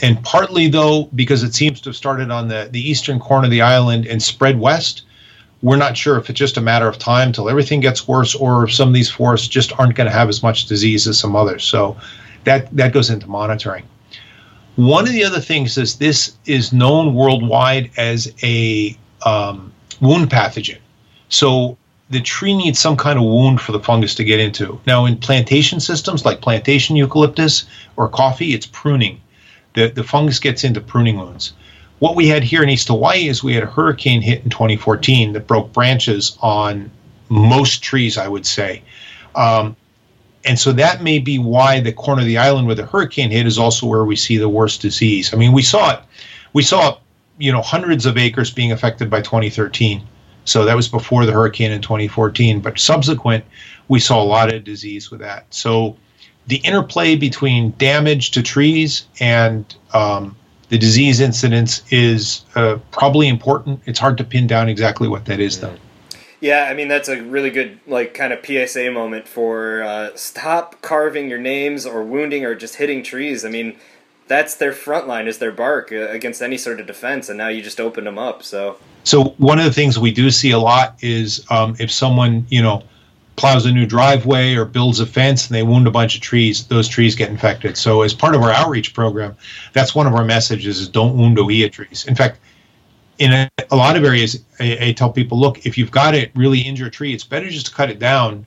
[0.01, 3.51] and partly, though, because it seems to have started on the, the eastern corner of
[3.51, 5.03] the island and spread west,
[5.61, 8.63] we're not sure if it's just a matter of time till everything gets worse or
[8.63, 11.35] if some of these forests just aren't going to have as much disease as some
[11.35, 11.63] others.
[11.63, 11.97] So
[12.45, 13.83] that, that goes into monitoring.
[14.75, 20.77] One of the other things is this is known worldwide as a um, wound pathogen.
[21.27, 21.77] So
[22.09, 24.79] the tree needs some kind of wound for the fungus to get into.
[24.87, 27.65] Now, in plantation systems like plantation eucalyptus
[27.97, 29.19] or coffee, it's pruning.
[29.73, 31.53] The, the fungus gets into pruning wounds.
[31.99, 35.33] What we had here in East Hawaii is we had a hurricane hit in 2014
[35.33, 36.89] that broke branches on
[37.29, 38.81] most trees, I would say.
[39.35, 39.75] Um,
[40.45, 43.45] and so that may be why the corner of the island where the hurricane hit
[43.45, 45.33] is also where we see the worst disease.
[45.33, 45.99] I mean, we saw it.
[46.53, 46.97] We saw,
[47.37, 50.07] you know, hundreds of acres being affected by 2013
[50.49, 52.59] so that was before the hurricane in 2014.
[52.59, 53.45] But subsequent,
[53.87, 55.45] we saw a lot of disease with that.
[55.51, 55.95] So
[56.47, 60.35] the interplay between damage to trees and um,
[60.69, 63.81] the disease incidence is uh, probably important.
[63.85, 65.75] It's hard to pin down exactly what that is, though.
[66.41, 70.81] Yeah, I mean that's a really good like kind of PSA moment for uh, stop
[70.81, 73.43] carving your names or wounding or just hitting trees.
[73.43, 73.75] I mean,
[74.27, 77.49] that's their front line is their bark uh, against any sort of defense, and now
[77.49, 78.41] you just open them up.
[78.43, 82.45] So so one of the things we do see a lot is um, if someone
[82.49, 82.83] you know
[83.39, 86.67] plows a new driveway or builds a fence and they wound a bunch of trees,
[86.67, 87.77] those trees get infected.
[87.77, 89.35] So as part of our outreach program,
[89.71, 92.05] that's one of our messages is don't wound ohia trees.
[92.05, 92.39] In fact,
[93.17, 96.31] in a, a lot of areas, I, I, tell people, look, if you've got it
[96.35, 98.45] really injured tree, it's better just to cut it down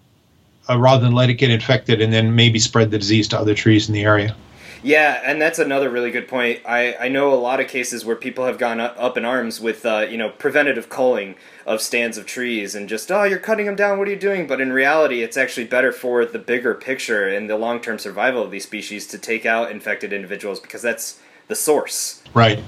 [0.68, 3.55] uh, rather than let it get infected and then maybe spread the disease to other
[3.55, 4.37] trees in the area.
[4.83, 6.61] Yeah, and that's another really good point.
[6.66, 9.85] I, I know a lot of cases where people have gone up, in arms with
[9.85, 13.77] uh, you know preventative culling of stands of trees and just oh you're cutting them
[13.77, 13.99] down.
[13.99, 14.47] What are you doing?
[14.47, 18.51] But in reality it's actually better for the bigger picture and the long-term survival of
[18.51, 22.23] these species to take out infected individuals because that's the source.
[22.35, 22.62] Right.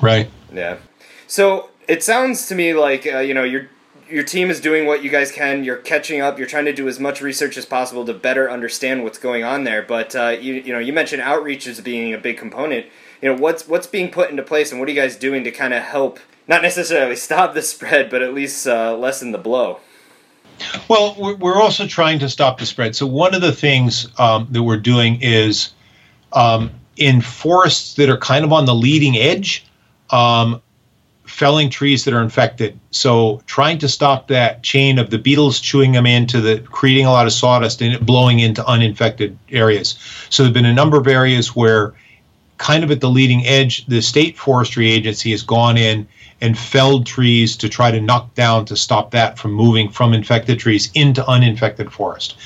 [0.00, 0.30] Right.
[0.52, 0.78] Yeah.
[1.26, 3.68] So it sounds to me like uh, you know you're
[4.10, 5.64] your team is doing what you guys can.
[5.64, 6.38] You're catching up.
[6.38, 9.64] You're trying to do as much research as possible to better understand what's going on
[9.64, 9.82] there.
[9.82, 12.86] But uh, you you know you mentioned outreach as being a big component.
[13.22, 15.50] You know what's what's being put into place, and what are you guys doing to
[15.50, 16.18] kind of help
[16.48, 19.80] not necessarily stop the spread, but at least uh, lessen the blow.
[20.88, 22.94] Well, we're also trying to stop the spread.
[22.94, 25.72] So one of the things um, that we're doing is
[26.34, 29.64] um, in forests that are kind of on the leading edge.
[30.10, 30.60] Um,
[31.30, 32.78] felling trees that are infected.
[32.90, 37.12] So trying to stop that chain of the beetles chewing them into the creating a
[37.12, 39.96] lot of sawdust and it blowing into uninfected areas.
[40.28, 41.94] So there've been a number of areas where
[42.58, 46.06] kind of at the leading edge, the state forestry agency has gone in
[46.42, 50.58] and felled trees to try to knock down to stop that from moving from infected
[50.58, 52.36] trees into uninfected forest.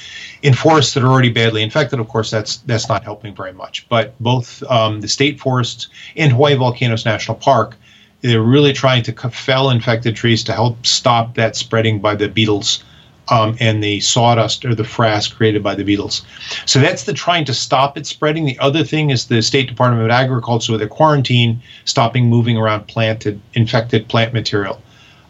[0.43, 3.89] In forests that are already badly infected, of course, that's that's not helping very much.
[3.89, 7.77] But both um, the state forests in Hawaii Volcanoes National Park
[8.25, 12.83] they're really trying to fell infected trees to help stop that spreading by the beetles
[13.29, 16.25] um, and the sawdust or the frass created by the beetles.
[16.65, 18.47] So that's the trying to stop it spreading.
[18.47, 22.87] The other thing is the State Department of Agriculture with a quarantine, stopping moving around
[22.87, 24.81] planted infected plant material.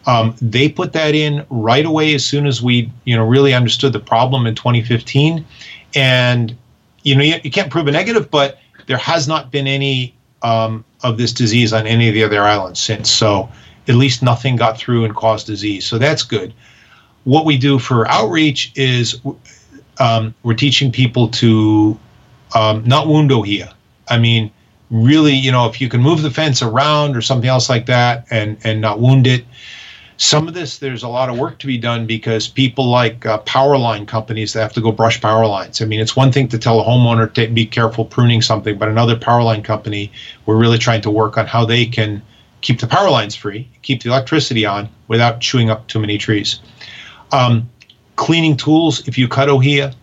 [0.07, 3.91] Um, they put that in right away as soon as we, you know, really understood
[3.91, 5.45] the problem in 2015.
[5.95, 6.55] And
[7.03, 10.14] you know, you, you can't prove a negative, but there has not been any
[10.45, 13.09] um, of this disease on any of the other islands since.
[13.09, 13.49] So
[13.87, 15.87] at least nothing got through and caused disease.
[15.87, 16.53] So that's good.
[17.23, 19.19] What we do for outreach is
[19.99, 21.97] um, we're teaching people to
[22.53, 23.73] um, not wound ohia.
[24.07, 24.51] I mean,
[24.91, 28.27] really, you know, if you can move the fence around or something else like that
[28.29, 29.45] and and not wound it,
[30.17, 33.39] some of this, there's a lot of work to be done because people like uh,
[33.39, 35.81] power line companies that have to go brush power lines.
[35.81, 38.87] I mean, it's one thing to tell a homeowner to be careful pruning something, but
[38.87, 40.11] another power line company,
[40.45, 42.21] we're really trying to work on how they can
[42.61, 46.59] keep the power lines free, keep the electricity on without chewing up too many trees.
[47.31, 47.69] Um,
[48.15, 49.93] cleaning tools, if you cut ohia,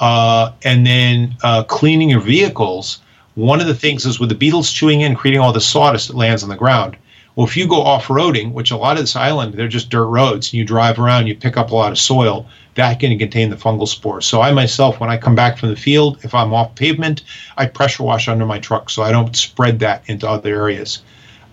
[0.00, 3.00] uh, and then uh, cleaning your vehicles.
[3.34, 6.16] One of the things is with the beetles chewing in, creating all the sawdust that
[6.16, 6.98] lands on the ground
[7.34, 10.06] well, if you go off roading, which a lot of this island, they're just dirt
[10.06, 13.50] roads, and you drive around, you pick up a lot of soil, that can contain
[13.50, 14.26] the fungal spores.
[14.26, 17.22] So I myself, when I come back from the field, if I'm off pavement,
[17.56, 21.02] I pressure wash under my truck so I don't spread that into other areas.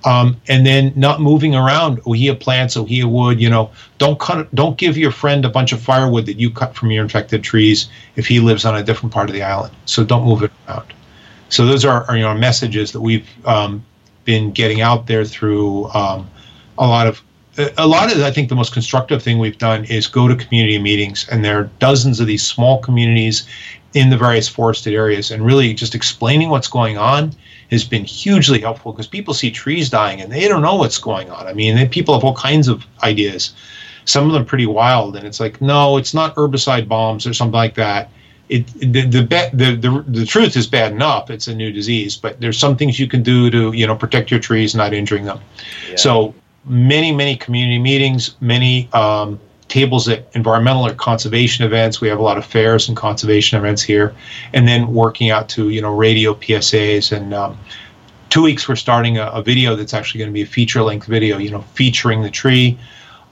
[0.05, 3.41] Um, and then not moving around ohia plants, ohia wood.
[3.41, 6.73] You know, don't cut, don't give your friend a bunch of firewood that you cut
[6.73, 9.73] from your infected trees if he lives on a different part of the island.
[9.85, 10.93] So don't move it around.
[11.49, 13.83] So those are, are you know messages that we've um,
[14.29, 16.29] been getting out there through um,
[16.77, 17.19] a lot of
[17.79, 20.77] a lot of I think the most constructive thing we've done is go to community
[20.77, 23.47] meetings, and there are dozens of these small communities
[23.95, 27.33] in the various forested areas, and really just explaining what's going on
[27.71, 31.31] has been hugely helpful because people see trees dying and they don't know what's going
[31.31, 31.47] on.
[31.47, 33.53] I mean, people have all kinds of ideas.
[34.05, 37.61] Some of them pretty wild, and it's like, no, it's not herbicide bombs or something
[37.65, 38.11] like that
[38.49, 41.29] it the the, the the the truth is bad enough.
[41.29, 44.31] It's a new disease, but there's some things you can do to you know protect
[44.31, 45.39] your trees, not injuring them.
[45.87, 45.95] Yeah.
[45.95, 46.33] So
[46.65, 52.01] many many community meetings, many um, tables at environmental or conservation events.
[52.01, 54.15] We have a lot of fairs and conservation events here,
[54.53, 57.33] and then working out to you know radio PSAs and.
[57.33, 57.57] Um,
[58.29, 61.07] two weeks we're starting a, a video that's actually going to be a feature length
[61.07, 62.77] video you know featuring the tree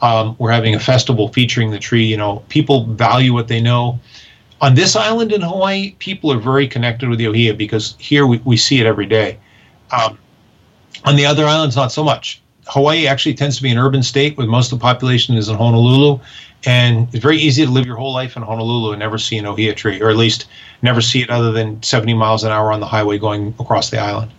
[0.01, 3.99] um, we're having a festival featuring the tree you know people value what they know
[4.61, 8.37] on this island in hawaii people are very connected with the ohia because here we,
[8.45, 9.37] we see it every day
[9.91, 10.17] um,
[11.05, 14.37] on the other islands not so much hawaii actually tends to be an urban state
[14.37, 16.19] with most of the population is in honolulu
[16.65, 19.45] and it's very easy to live your whole life in Honolulu and never see an
[19.45, 20.47] ohia tree, or at least
[20.81, 23.99] never see it other than 70 miles an hour on the highway going across the
[23.99, 24.31] island.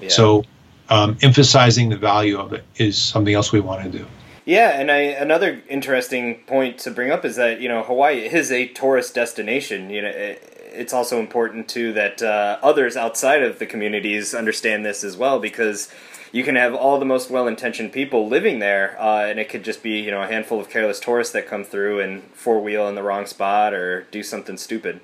[0.00, 0.08] Yeah.
[0.08, 0.44] So,
[0.90, 4.06] um, emphasizing the value of it is something else we want to do.
[4.46, 8.52] Yeah, and I, another interesting point to bring up is that you know Hawaii is
[8.52, 9.90] a tourist destination.
[9.90, 14.86] You know, it, it's also important too that uh, others outside of the communities understand
[14.86, 15.92] this as well because
[16.30, 19.82] you can have all the most well-intentioned people living there, uh, and it could just
[19.82, 22.94] be you know a handful of careless tourists that come through and four wheel in
[22.94, 25.00] the wrong spot or do something stupid.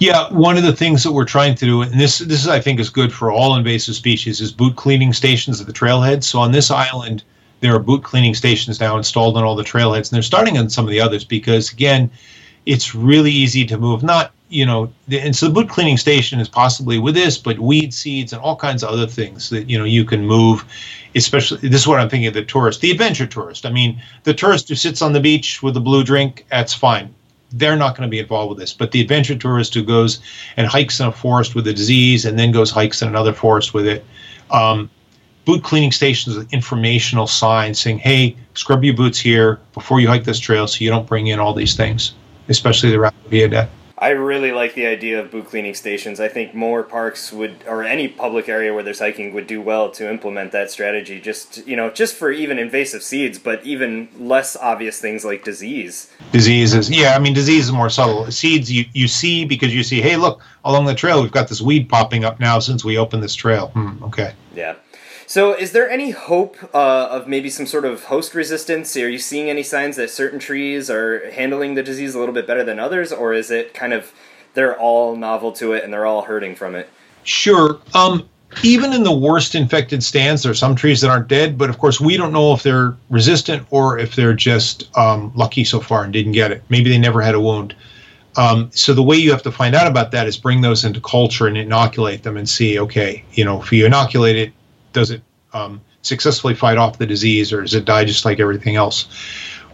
[0.00, 2.58] Yeah, one of the things that we're trying to do, and this this is I
[2.58, 6.24] think is good for all invasive species, is boot cleaning stations at the trailhead.
[6.24, 7.22] So on this island,
[7.62, 10.68] there are boot cleaning stations now installed on all the trailheads, and they're starting on
[10.68, 12.10] some of the others because again,
[12.66, 14.02] it's really easy to move.
[14.02, 17.94] Not you know, and so the boot cleaning station is possibly with this, but weed
[17.94, 20.64] seeds and all kinds of other things that you know you can move.
[21.14, 23.64] Especially, this is what I'm thinking of the tourist, the adventure tourist.
[23.64, 27.14] I mean, the tourist who sits on the beach with a blue drink, that's fine.
[27.52, 28.74] They're not going to be involved with this.
[28.74, 30.20] But the adventure tourist who goes
[30.56, 33.72] and hikes in a forest with a disease and then goes hikes in another forest
[33.72, 34.04] with it.
[34.50, 34.90] Um,
[35.44, 40.24] boot cleaning stations with informational signs saying, "Hey, scrub your boots here before you hike
[40.24, 42.12] this trail, so you don't bring in all these things."
[42.48, 43.70] Especially the Rapid ohia death.
[44.02, 46.18] I really like the idea of boot cleaning stations.
[46.18, 49.92] I think more parks would, or any public area where there's hiking, would do well
[49.92, 51.20] to implement that strategy.
[51.20, 56.10] Just you know, just for even invasive seeds, but even less obvious things like disease.
[56.32, 57.14] Diseases, yeah.
[57.14, 58.28] I mean, disease is more subtle.
[58.32, 61.60] Seeds you you see because you see, hey, look along the trail, we've got this
[61.60, 63.68] weed popping up now since we opened this trail.
[63.68, 64.32] Hmm, okay.
[64.52, 64.74] Yeah.
[65.32, 68.94] So, is there any hope uh, of maybe some sort of host resistance?
[68.98, 72.46] Are you seeing any signs that certain trees are handling the disease a little bit
[72.46, 74.12] better than others, or is it kind of
[74.52, 76.86] they're all novel to it and they're all hurting from it?
[77.24, 77.80] Sure.
[77.94, 78.28] Um,
[78.62, 81.78] even in the worst infected stands, there are some trees that aren't dead, but of
[81.78, 86.04] course, we don't know if they're resistant or if they're just um, lucky so far
[86.04, 86.62] and didn't get it.
[86.68, 87.74] Maybe they never had a wound.
[88.36, 91.00] Um, so the way you have to find out about that is bring those into
[91.00, 94.52] culture and inoculate them and see, okay, you know, if you inoculate it,
[94.92, 95.22] does it
[95.52, 99.08] um, successfully fight off the disease or does it die just like everything else?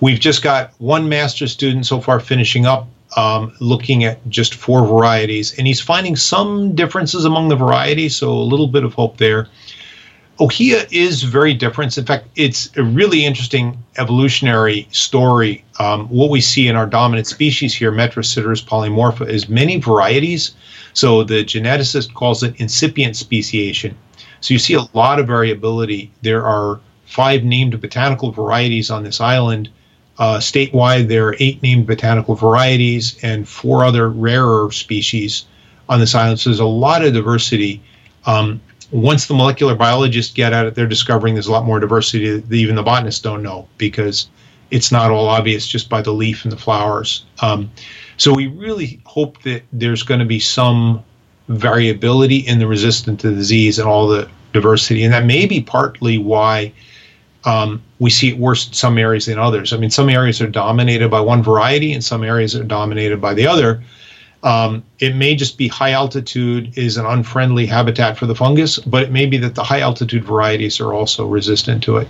[0.00, 4.86] We've just got one master student so far finishing up um, looking at just four
[4.86, 9.16] varieties, and he's finding some differences among the varieties, so a little bit of hope
[9.16, 9.48] there.
[10.40, 11.98] Ohia is very different.
[11.98, 15.64] In fact, it's a really interesting evolutionary story.
[15.80, 20.54] Um, what we see in our dominant species here, Metrosideros polymorpha, is many varieties.
[20.92, 23.96] So the geneticist calls it incipient speciation.
[24.40, 26.10] So you see a lot of variability.
[26.22, 29.70] There are five named botanical varieties on this island.
[30.18, 35.46] Uh, statewide, there are eight named botanical varieties and four other rarer species
[35.88, 36.40] on this island.
[36.40, 37.80] So there's a lot of diversity.
[38.26, 38.60] Um,
[38.90, 42.52] once the molecular biologists get at it, they're discovering there's a lot more diversity that
[42.52, 44.28] even the botanists don't know because
[44.70, 47.24] it's not all obvious just by the leaf and the flowers.
[47.40, 47.70] Um,
[48.16, 51.04] so we really hope that there's going to be some
[51.48, 55.02] variability in the resistance to disease and all the diversity.
[55.04, 56.72] And that may be partly why
[57.44, 59.72] um, we see it worse in some areas than others.
[59.72, 63.34] I mean, some areas are dominated by one variety and some areas are dominated by
[63.34, 63.82] the other.
[64.44, 69.02] Um, it may just be high altitude is an unfriendly habitat for the fungus, but
[69.02, 72.06] it may be that the high altitude varieties are also resistant to it.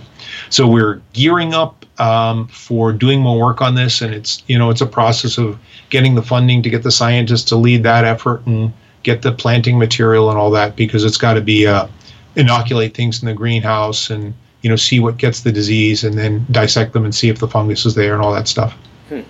[0.49, 4.69] So we're gearing up um, for doing more work on this, and it's you know
[4.69, 5.57] it's a process of
[5.89, 8.71] getting the funding to get the scientists to lead that effort and
[9.03, 11.87] get the planting material and all that because it's got to be uh,
[12.35, 16.45] inoculate things in the greenhouse and you know see what gets the disease and then
[16.51, 18.73] dissect them and see if the fungus is there and all that stuff.
[19.07, 19.21] Hmm.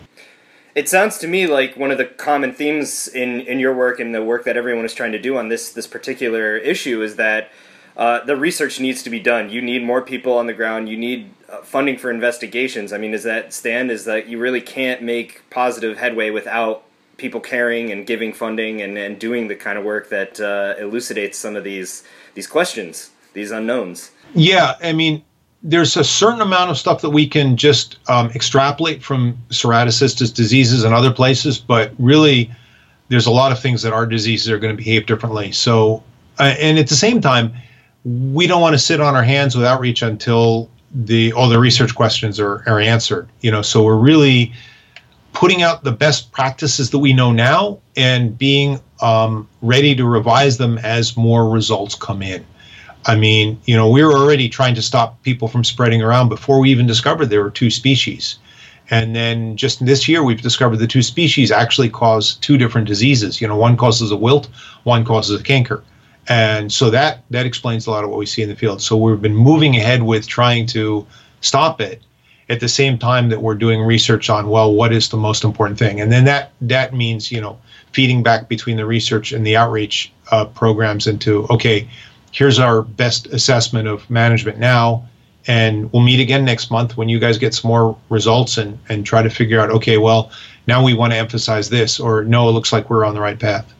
[0.75, 4.13] It sounds to me like one of the common themes in, in your work and
[4.13, 7.51] the work that everyone is trying to do on this this particular issue is that
[7.97, 9.49] uh, the research needs to be done.
[9.49, 10.87] You need more people on the ground.
[10.87, 12.93] You need uh, funding for investigations.
[12.93, 16.83] I mean, is that stand is that you really can't make positive headway without
[17.19, 21.37] people caring and giving funding and, and doing the kind of work that uh, elucidates
[21.37, 22.03] some of these
[22.33, 24.11] these questions, these unknowns.
[24.33, 25.23] Yeah, I mean,
[25.61, 30.83] there's a certain amount of stuff that we can just um, extrapolate from ceratocystis diseases
[30.83, 32.51] and other places, but really,
[33.09, 35.51] there's a lot of things that our diseases are going to behave differently.
[35.51, 36.03] So,
[36.39, 37.53] uh, and at the same time,
[38.05, 41.93] we don't want to sit on our hands with outreach until the all the research
[41.93, 43.27] questions are, are answered.
[43.41, 44.53] You know, so we're really
[45.33, 50.57] putting out the best practices that we know now and being um, ready to revise
[50.57, 52.45] them as more results come in.
[53.05, 56.59] I mean, you know, we were already trying to stop people from spreading around before
[56.59, 58.37] we even discovered there were two species.
[58.91, 63.39] And then just this year, we've discovered the two species actually cause two different diseases.
[63.39, 64.49] You know, one causes a wilt,
[64.83, 65.83] one causes a canker.
[66.27, 68.81] And so that that explains a lot of what we see in the field.
[68.81, 71.07] So we've been moving ahead with trying to
[71.41, 72.01] stop it
[72.49, 75.77] at the same time that we're doing research on well what is the most important
[75.77, 77.57] thing and then that that means you know
[77.91, 81.87] feeding back between the research and the outreach uh, programs into okay
[82.31, 85.07] here's our best assessment of management now
[85.47, 89.05] and we'll meet again next month when you guys get some more results and and
[89.05, 90.31] try to figure out okay well
[90.67, 93.39] now we want to emphasize this or no it looks like we're on the right
[93.39, 93.73] path.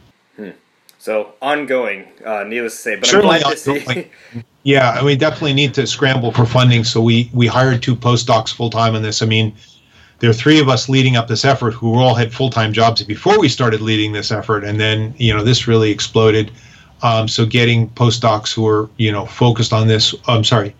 [1.00, 4.10] So ongoing uh, needless to say but Certainly i'm glad to see
[4.62, 6.84] yeah, we definitely need to scramble for funding.
[6.84, 9.22] So we we hired two postdocs full time on this.
[9.22, 9.54] I mean,
[10.18, 13.02] there are three of us leading up this effort who all had full time jobs
[13.02, 16.50] before we started leading this effort, and then you know this really exploded.
[17.02, 20.14] Um, so getting postdocs who are you know focused on this.
[20.28, 20.74] I'm sorry.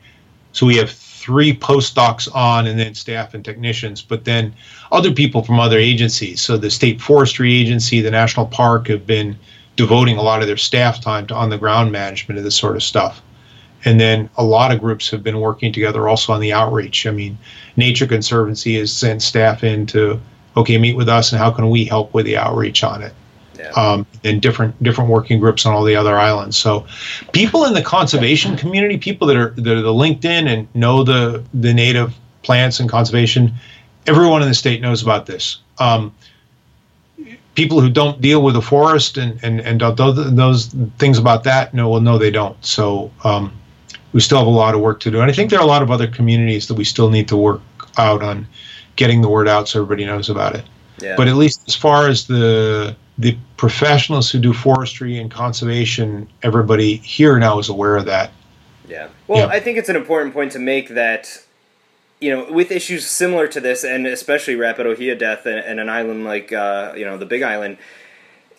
[0.53, 4.55] So we have three postdocs on, and then staff and technicians, but then
[4.91, 6.43] other people from other agencies.
[6.43, 9.39] So the state forestry agency, the national park have been
[9.77, 12.77] devoting a lot of their staff time to on the ground management of this sort
[12.77, 13.23] of stuff.
[13.85, 17.07] And then a lot of groups have been working together also on the outreach.
[17.07, 17.39] I mean,
[17.77, 20.21] Nature Conservancy has sent staff in to,
[20.57, 23.15] okay, meet with us and how can we help with the outreach on it?
[23.59, 23.71] Yeah.
[23.71, 26.57] Um, and different different working groups on all the other islands.
[26.57, 26.87] So,
[27.33, 31.45] people in the conservation community, people that are that are the LinkedIn and know the
[31.53, 33.53] the native plants and conservation,
[34.07, 35.59] everyone in the state knows about this.
[35.79, 36.15] Um,
[37.61, 41.91] people who don't deal with the forest and and and those things about that, no,
[41.91, 42.57] well, no, they don't.
[42.65, 43.53] So um,
[44.15, 45.21] we still have a lot of work to do.
[45.21, 47.37] And I think there are a lot of other communities that we still need to
[47.37, 47.61] work
[47.99, 48.47] out on
[48.97, 50.65] getting the word out so everybody knows about it.
[51.01, 51.17] Yeah.
[51.17, 56.97] But at least as far as the the professionals who do forestry and conservation, everybody
[56.97, 58.31] here now is aware of that.
[58.89, 59.09] Yeah.
[59.29, 59.55] Well, yeah.
[59.55, 61.45] I think it's an important point to make that
[62.21, 65.89] you know, with issues similar to this, and especially rapid ohia death and, and an
[65.89, 67.79] island like uh, you know the Big Island,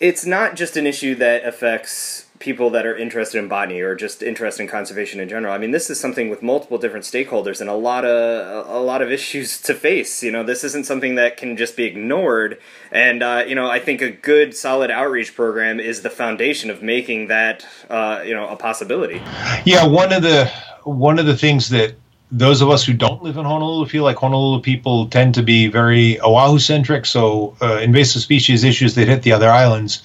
[0.00, 4.20] it's not just an issue that affects people that are interested in botany or just
[4.20, 5.54] interested in conservation in general.
[5.54, 9.00] I mean, this is something with multiple different stakeholders and a lot of a lot
[9.00, 10.24] of issues to face.
[10.24, 12.60] You know, this isn't something that can just be ignored.
[12.90, 16.82] And uh, you know, I think a good, solid outreach program is the foundation of
[16.82, 19.22] making that uh, you know a possibility.
[19.64, 20.50] Yeah, one of the
[20.82, 21.94] one of the things that
[22.32, 25.66] those of us who don't live in Honolulu feel like Honolulu people tend to be
[25.66, 27.04] very Oahu centric.
[27.04, 30.02] So uh, invasive species issues that hit the other islands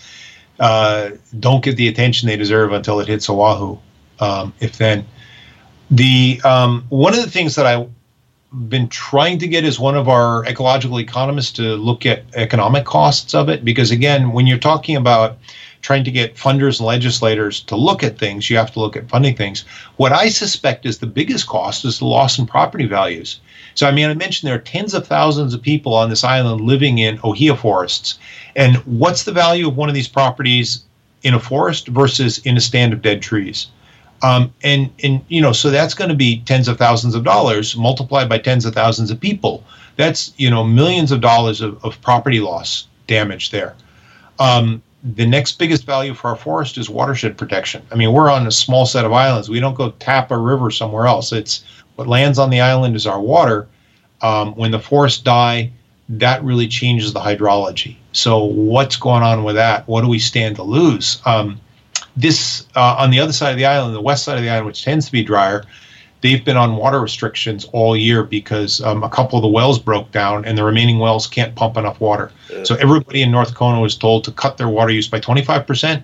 [0.60, 3.78] uh, don't get the attention they deserve until it hits Oahu,
[4.20, 5.06] um, if then.
[5.90, 7.90] The um, one of the things that I've
[8.68, 13.34] been trying to get is one of our ecological economists to look at economic costs
[13.34, 15.38] of it, because again, when you're talking about
[15.88, 19.08] trying to get funders and legislators to look at things, you have to look at
[19.08, 19.64] funding things.
[19.96, 23.40] What I suspect is the biggest cost is the loss in property values.
[23.74, 26.60] So, I mean, I mentioned there are tens of thousands of people on this island
[26.60, 28.20] living in ohia forests.
[28.54, 30.84] And what's the value of one of these properties
[31.24, 33.68] in a forest versus in a stand of dead trees?
[34.24, 37.78] Um, and and you know, so that's going to be tens of thousands of dollars
[37.78, 39.64] multiplied by tens of thousands of people.
[39.96, 43.74] That's you know millions of dollars of, of property loss damage there.
[44.40, 47.84] Um, the next biggest value for our forest is watershed protection.
[47.92, 49.50] I mean, we're on a small set of islands.
[49.50, 51.32] We don't go tap a river somewhere else.
[51.32, 51.64] It's
[51.96, 53.68] what lands on the island is our water.
[54.22, 55.72] Um, when the forests die,
[56.10, 57.98] that really changes the hydrology.
[58.14, 59.88] So, what's going on with that?
[59.88, 61.22] What do we stand to lose?
[61.26, 61.62] Um,
[62.16, 64.66] this uh, on the other side of the island, the west side of the island,
[64.66, 65.64] which tends to be drier,
[66.28, 70.12] they've been on water restrictions all year because um, a couple of the wells broke
[70.12, 72.34] down and the remaining wells can't pump enough water.
[72.66, 76.04] So everybody in North Kona was told to cut their water use by 25%,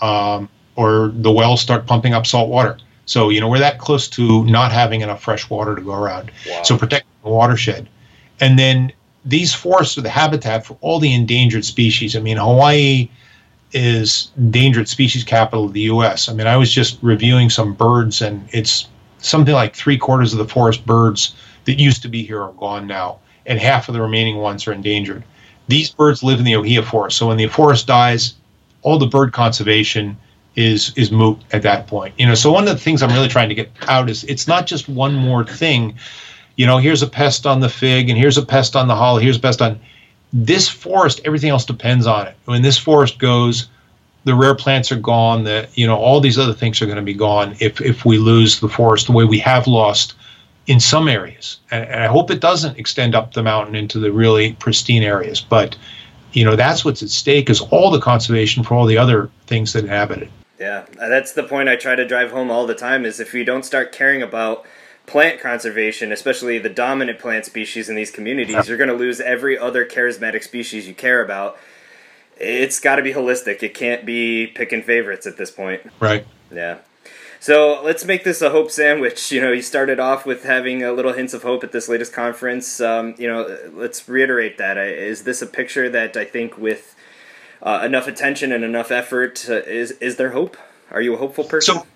[0.00, 2.78] um, or the wells start pumping up salt water.
[3.06, 6.32] So, you know, we're that close to not having enough fresh water to go around.
[6.48, 6.62] Wow.
[6.64, 7.88] So, protecting the watershed.
[8.40, 8.92] And then
[9.24, 12.16] these forests are the habitat for all the endangered species.
[12.16, 13.08] I mean, Hawaii
[13.72, 16.28] is endangered species capital of the U.S.
[16.28, 18.88] I mean, I was just reviewing some birds, and it's
[19.24, 22.86] something like three quarters of the forest birds that used to be here are gone
[22.86, 25.24] now, and half of the remaining ones are endangered.
[25.68, 27.16] These birds live in the ohia forest.
[27.16, 28.34] So, when the forest dies,
[28.82, 30.16] all the bird conservation
[30.56, 32.14] is is moot at that point.
[32.18, 34.46] You know, so one of the things I'm really trying to get out is it's
[34.46, 35.94] not just one more thing.
[36.56, 39.24] You know, here's a pest on the fig, and here's a pest on the holly,
[39.24, 39.80] here's a pest on
[40.32, 41.20] this forest.
[41.24, 42.36] Everything else depends on it.
[42.44, 43.68] When this forest goes,
[44.24, 45.44] the rare plants are gone.
[45.44, 48.18] That you know, all these other things are going to be gone if if we
[48.18, 50.14] lose the forest the way we have lost
[50.66, 54.12] in some areas, and, and I hope it doesn't extend up the mountain into the
[54.12, 55.40] really pristine areas.
[55.40, 55.76] But
[56.32, 59.72] you know that's what's at stake is all the conservation for all the other things
[59.72, 60.30] that inhabit it.
[60.58, 63.04] Yeah, that's the point I try to drive home all the time.
[63.04, 64.64] Is if we don't start caring about
[65.06, 69.58] plant conservation, especially the dominant plant species in these communities, you're going to lose every
[69.58, 71.58] other charismatic species you care about.
[72.38, 73.62] It's got to be holistic.
[73.62, 75.82] It can't be picking favorites at this point.
[76.00, 76.26] Right.
[76.52, 76.78] Yeah.
[77.40, 79.30] So let's make this a hope sandwich.
[79.32, 82.12] You know, you started off with having a little hints of hope at this latest
[82.12, 82.80] conference.
[82.80, 84.78] Um, you know, let's reiterate that.
[84.78, 86.94] Is this a picture that I think with
[87.62, 90.56] uh, enough attention and enough effort, uh, is is there hope?
[90.90, 91.76] Are you a hopeful person?
[91.76, 91.86] So,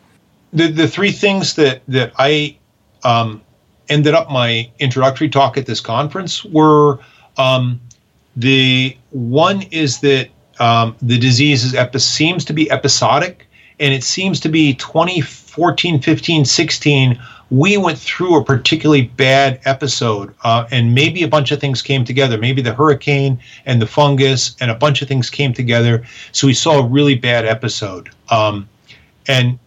[0.53, 2.59] the the three things that that I
[3.05, 3.41] um,
[3.89, 7.01] ended up my introductory talk at this conference were
[7.37, 7.81] um,
[8.39, 10.29] the one is that
[10.61, 13.47] um, the disease is epi- seems to be episodic
[13.81, 17.19] and it seems to be 2014 15 16
[17.51, 22.05] we went through a particularly bad episode uh, and maybe a bunch of things came
[22.05, 22.37] together.
[22.37, 26.05] Maybe the hurricane and the fungus and a bunch of things came together.
[26.33, 28.11] So we saw a really bad episode.
[28.29, 28.69] Um,
[29.27, 29.59] and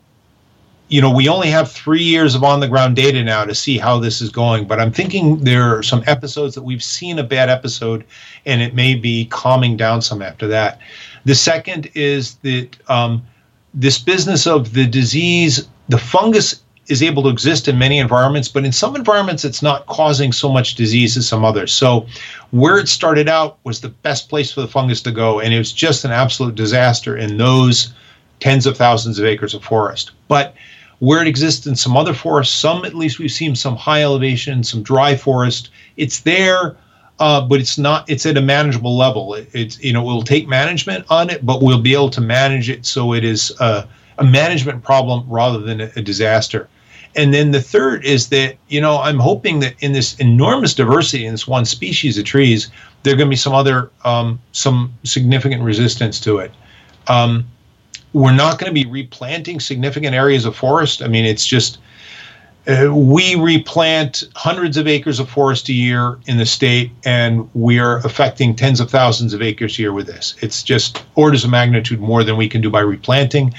[0.91, 3.77] you know, we only have three years of on the ground data now to see
[3.77, 4.67] how this is going.
[4.67, 8.03] But I'm thinking there are some episodes that we've seen a bad episode,
[8.45, 10.79] and it may be calming down some after that.
[11.23, 13.25] The second is that um,
[13.73, 18.65] this business of the disease, the fungus is able to exist in many environments, but
[18.65, 21.71] in some environments, it's not causing so much disease as some others.
[21.71, 22.05] So,
[22.49, 25.57] where it started out was the best place for the fungus to go, and it
[25.57, 27.93] was just an absolute disaster in those
[28.41, 30.11] tens of thousands of acres of forest.
[30.27, 30.53] But
[31.01, 34.63] where it exists in some other forests, some at least we've seen some high elevation,
[34.63, 35.71] some dry forest.
[35.97, 36.77] It's there,
[37.17, 38.07] uh, but it's not.
[38.07, 39.33] It's at a manageable level.
[39.33, 42.69] It, it's you know we'll take management on it, but we'll be able to manage
[42.69, 43.89] it so it is a,
[44.19, 46.69] a management problem rather than a, a disaster.
[47.15, 51.25] And then the third is that, you know, I'm hoping that in this enormous diversity
[51.25, 52.69] in this one species of trees,
[53.03, 56.51] there are going to be some other, um, some significant resistance to it.
[57.07, 57.45] Um,
[58.13, 61.01] we're not going to be replanting significant areas of forest.
[61.01, 61.79] I mean, it's just
[62.67, 67.79] uh, we replant hundreds of acres of forest a year in the state, and we
[67.79, 70.35] are affecting tens of thousands of acres here with this.
[70.41, 73.53] It's just orders of magnitude more than we can do by replanting.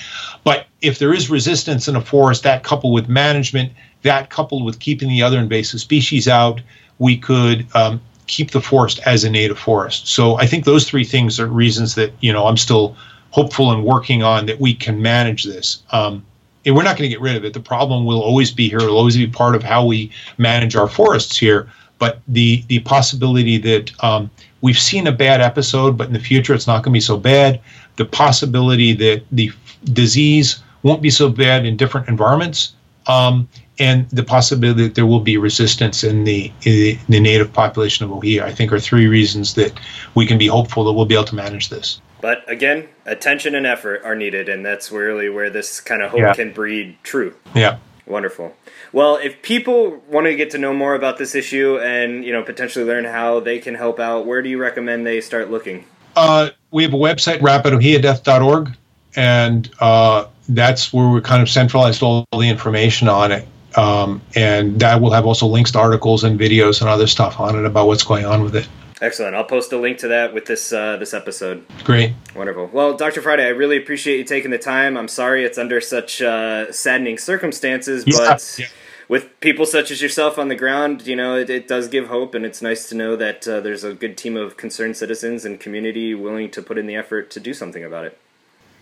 [0.44, 3.72] But if there is resistance in a forest, that coupled with management,
[4.02, 6.60] that coupled with keeping the other invasive species out,
[6.98, 10.06] we could um, keep the forest as a native forest.
[10.06, 12.96] So I think those three things are reasons that you know I'm still
[13.32, 15.82] hopeful and working on that we can manage this.
[15.90, 16.24] Um,
[16.64, 17.54] and we're not going to get rid of it.
[17.54, 18.78] The problem will always be here.
[18.78, 21.68] It'll always be part of how we manage our forests here.
[21.98, 24.30] But the the possibility that um,
[24.60, 27.16] we've seen a bad episode, but in the future it's not going to be so
[27.16, 27.60] bad.
[27.96, 29.52] The possibility that the
[29.92, 32.74] disease won't be so bad in different environments,
[33.06, 38.04] um, and the possibility that there will be resistance in the in the native population
[38.04, 39.72] of Ohia, I think, are three reasons that
[40.14, 42.00] we can be hopeful that we'll be able to manage this.
[42.22, 46.20] But again, attention and effort are needed, and that's really where this kind of hope
[46.20, 46.32] yeah.
[46.32, 47.34] can breed true.
[47.52, 47.78] Yeah.
[48.06, 48.54] Wonderful.
[48.92, 52.42] Well, if people want to get to know more about this issue and you know
[52.44, 55.84] potentially learn how they can help out, where do you recommend they start looking?
[56.14, 58.76] Uh, we have a website, rapidohiadeath.org,
[59.16, 63.48] and uh, that's where we kind of centralized all the information on it.
[63.76, 67.58] Um, and that will have also links to articles and videos and other stuff on
[67.58, 68.68] it about what's going on with it.
[69.02, 69.34] Excellent.
[69.34, 71.66] I'll post a link to that with this uh, this episode.
[71.82, 72.12] Great.
[72.36, 72.70] Wonderful.
[72.72, 73.20] Well, Dr.
[73.20, 74.96] Friday, I really appreciate you taking the time.
[74.96, 78.16] I'm sorry it's under such uh, saddening circumstances, yeah.
[78.16, 78.66] but yeah.
[79.08, 82.36] with people such as yourself on the ground, you know, it, it does give hope,
[82.36, 85.58] and it's nice to know that uh, there's a good team of concerned citizens and
[85.58, 88.16] community willing to put in the effort to do something about it.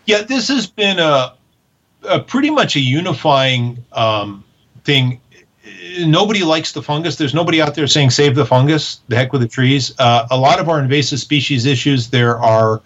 [0.04, 1.32] Yeah, this has been a,
[2.06, 4.44] a pretty much a unifying um,
[4.84, 5.22] thing
[6.00, 7.16] nobody likes the fungus.
[7.16, 9.00] There's nobody out there saying save the fungus.
[9.08, 9.94] The heck with the trees.
[9.98, 12.80] Uh, a lot of our invasive species issues, there are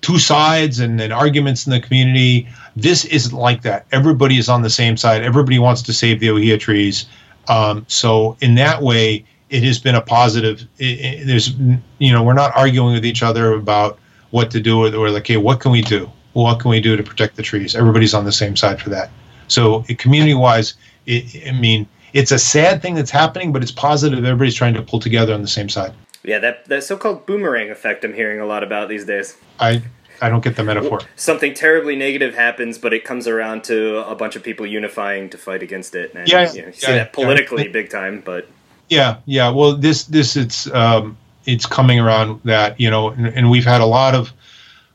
[0.00, 2.48] two sides and, and arguments in the community.
[2.76, 3.86] This isn't like that.
[3.92, 5.22] Everybody is on the same side.
[5.22, 7.06] Everybody wants to save the ohia trees.
[7.48, 10.66] Um, so in that way, it has been a positive.
[10.78, 11.54] It, it, there's,
[11.98, 13.98] you know, we're not arguing with each other about
[14.30, 14.78] what to do.
[14.78, 16.10] We're like, okay, what can we do?
[16.34, 17.74] What can we do to protect the trees?
[17.74, 19.10] Everybody's on the same side for that.
[19.48, 20.74] So community-wise,
[21.08, 24.18] I mean, it's a sad thing that's happening, but it's positive.
[24.24, 25.92] Everybody's trying to pull together on the same side.
[26.24, 29.36] Yeah, that that so-called boomerang effect I'm hearing a lot about these days.
[29.58, 29.82] I
[30.20, 31.00] I don't get the metaphor.
[31.16, 35.38] Something terribly negative happens, but it comes around to a bunch of people unifying to
[35.38, 36.12] fight against it.
[36.14, 37.72] And, yeah, you, know, you see that politically yeah.
[37.72, 38.48] big time, but
[38.88, 39.50] yeah, yeah.
[39.50, 43.80] Well, this this it's um, it's coming around that you know, and, and we've had
[43.80, 44.32] a lot of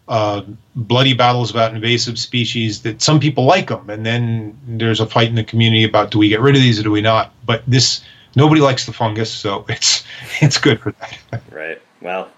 [0.07, 0.41] uh,
[0.75, 5.29] bloody battles about invasive species that some people like them, and then there's a fight
[5.29, 7.33] in the community about do we get rid of these or do we not?
[7.45, 8.03] But this
[8.35, 10.03] nobody likes the fungus, so it's
[10.41, 11.43] it's good for that.
[11.51, 11.81] Right.
[12.01, 12.29] Well,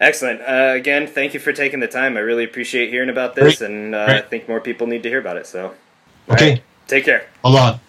[0.00, 0.40] excellent.
[0.40, 2.16] Uh, again, thank you for taking the time.
[2.16, 3.70] I really appreciate hearing about this, Great.
[3.70, 5.46] and uh, I think more people need to hear about it.
[5.46, 5.74] So,
[6.30, 6.50] okay.
[6.50, 6.62] Right.
[6.86, 7.28] Take care.
[7.44, 7.80] Hold on.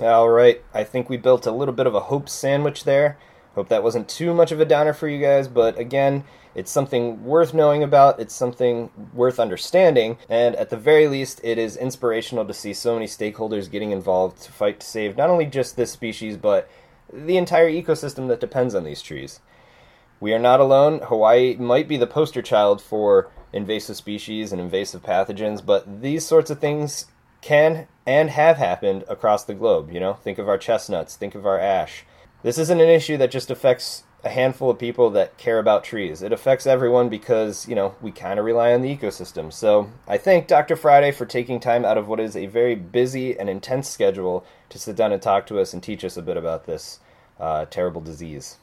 [0.00, 0.60] All right.
[0.72, 3.16] I think we built a little bit of a hope sandwich there.
[3.54, 6.24] Hope that wasn't too much of a downer for you guys, but again,
[6.54, 11.58] it's something worth knowing about, it's something worth understanding, and at the very least, it
[11.58, 15.46] is inspirational to see so many stakeholders getting involved to fight to save not only
[15.46, 16.68] just this species, but
[17.12, 19.40] the entire ecosystem that depends on these trees.
[20.20, 21.00] We are not alone.
[21.00, 26.50] Hawaii might be the poster child for invasive species and invasive pathogens, but these sorts
[26.50, 27.06] of things
[27.40, 29.90] can and have happened across the globe.
[29.92, 32.04] You know, think of our chestnuts, think of our ash.
[32.42, 36.22] This isn't an issue that just affects a handful of people that care about trees.
[36.22, 39.52] It affects everyone because, you know, we kind of rely on the ecosystem.
[39.52, 40.76] So I thank Dr.
[40.76, 44.78] Friday for taking time out of what is a very busy and intense schedule to
[44.78, 47.00] sit down and talk to us and teach us a bit about this
[47.38, 48.56] uh, terrible disease.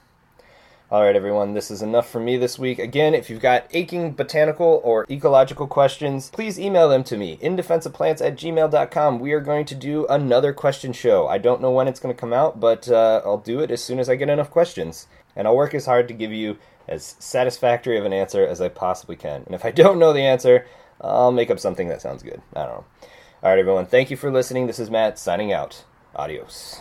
[0.91, 2.77] All right, everyone, this is enough for me this week.
[2.77, 8.19] Again, if you've got aching botanical or ecological questions, please email them to me, indefenseofplants
[8.19, 9.19] at gmail.com.
[9.19, 11.29] We are going to do another question show.
[11.29, 13.81] I don't know when it's going to come out, but uh, I'll do it as
[13.81, 15.07] soon as I get enough questions.
[15.35, 16.57] And I'll work as hard to give you
[16.87, 19.43] as satisfactory of an answer as I possibly can.
[19.45, 20.65] And if I don't know the answer,
[20.99, 22.41] I'll make up something that sounds good.
[22.55, 22.85] I don't know.
[23.43, 24.67] All right, everyone, thank you for listening.
[24.67, 25.83] This is Matt signing out.
[26.15, 26.79] Adios.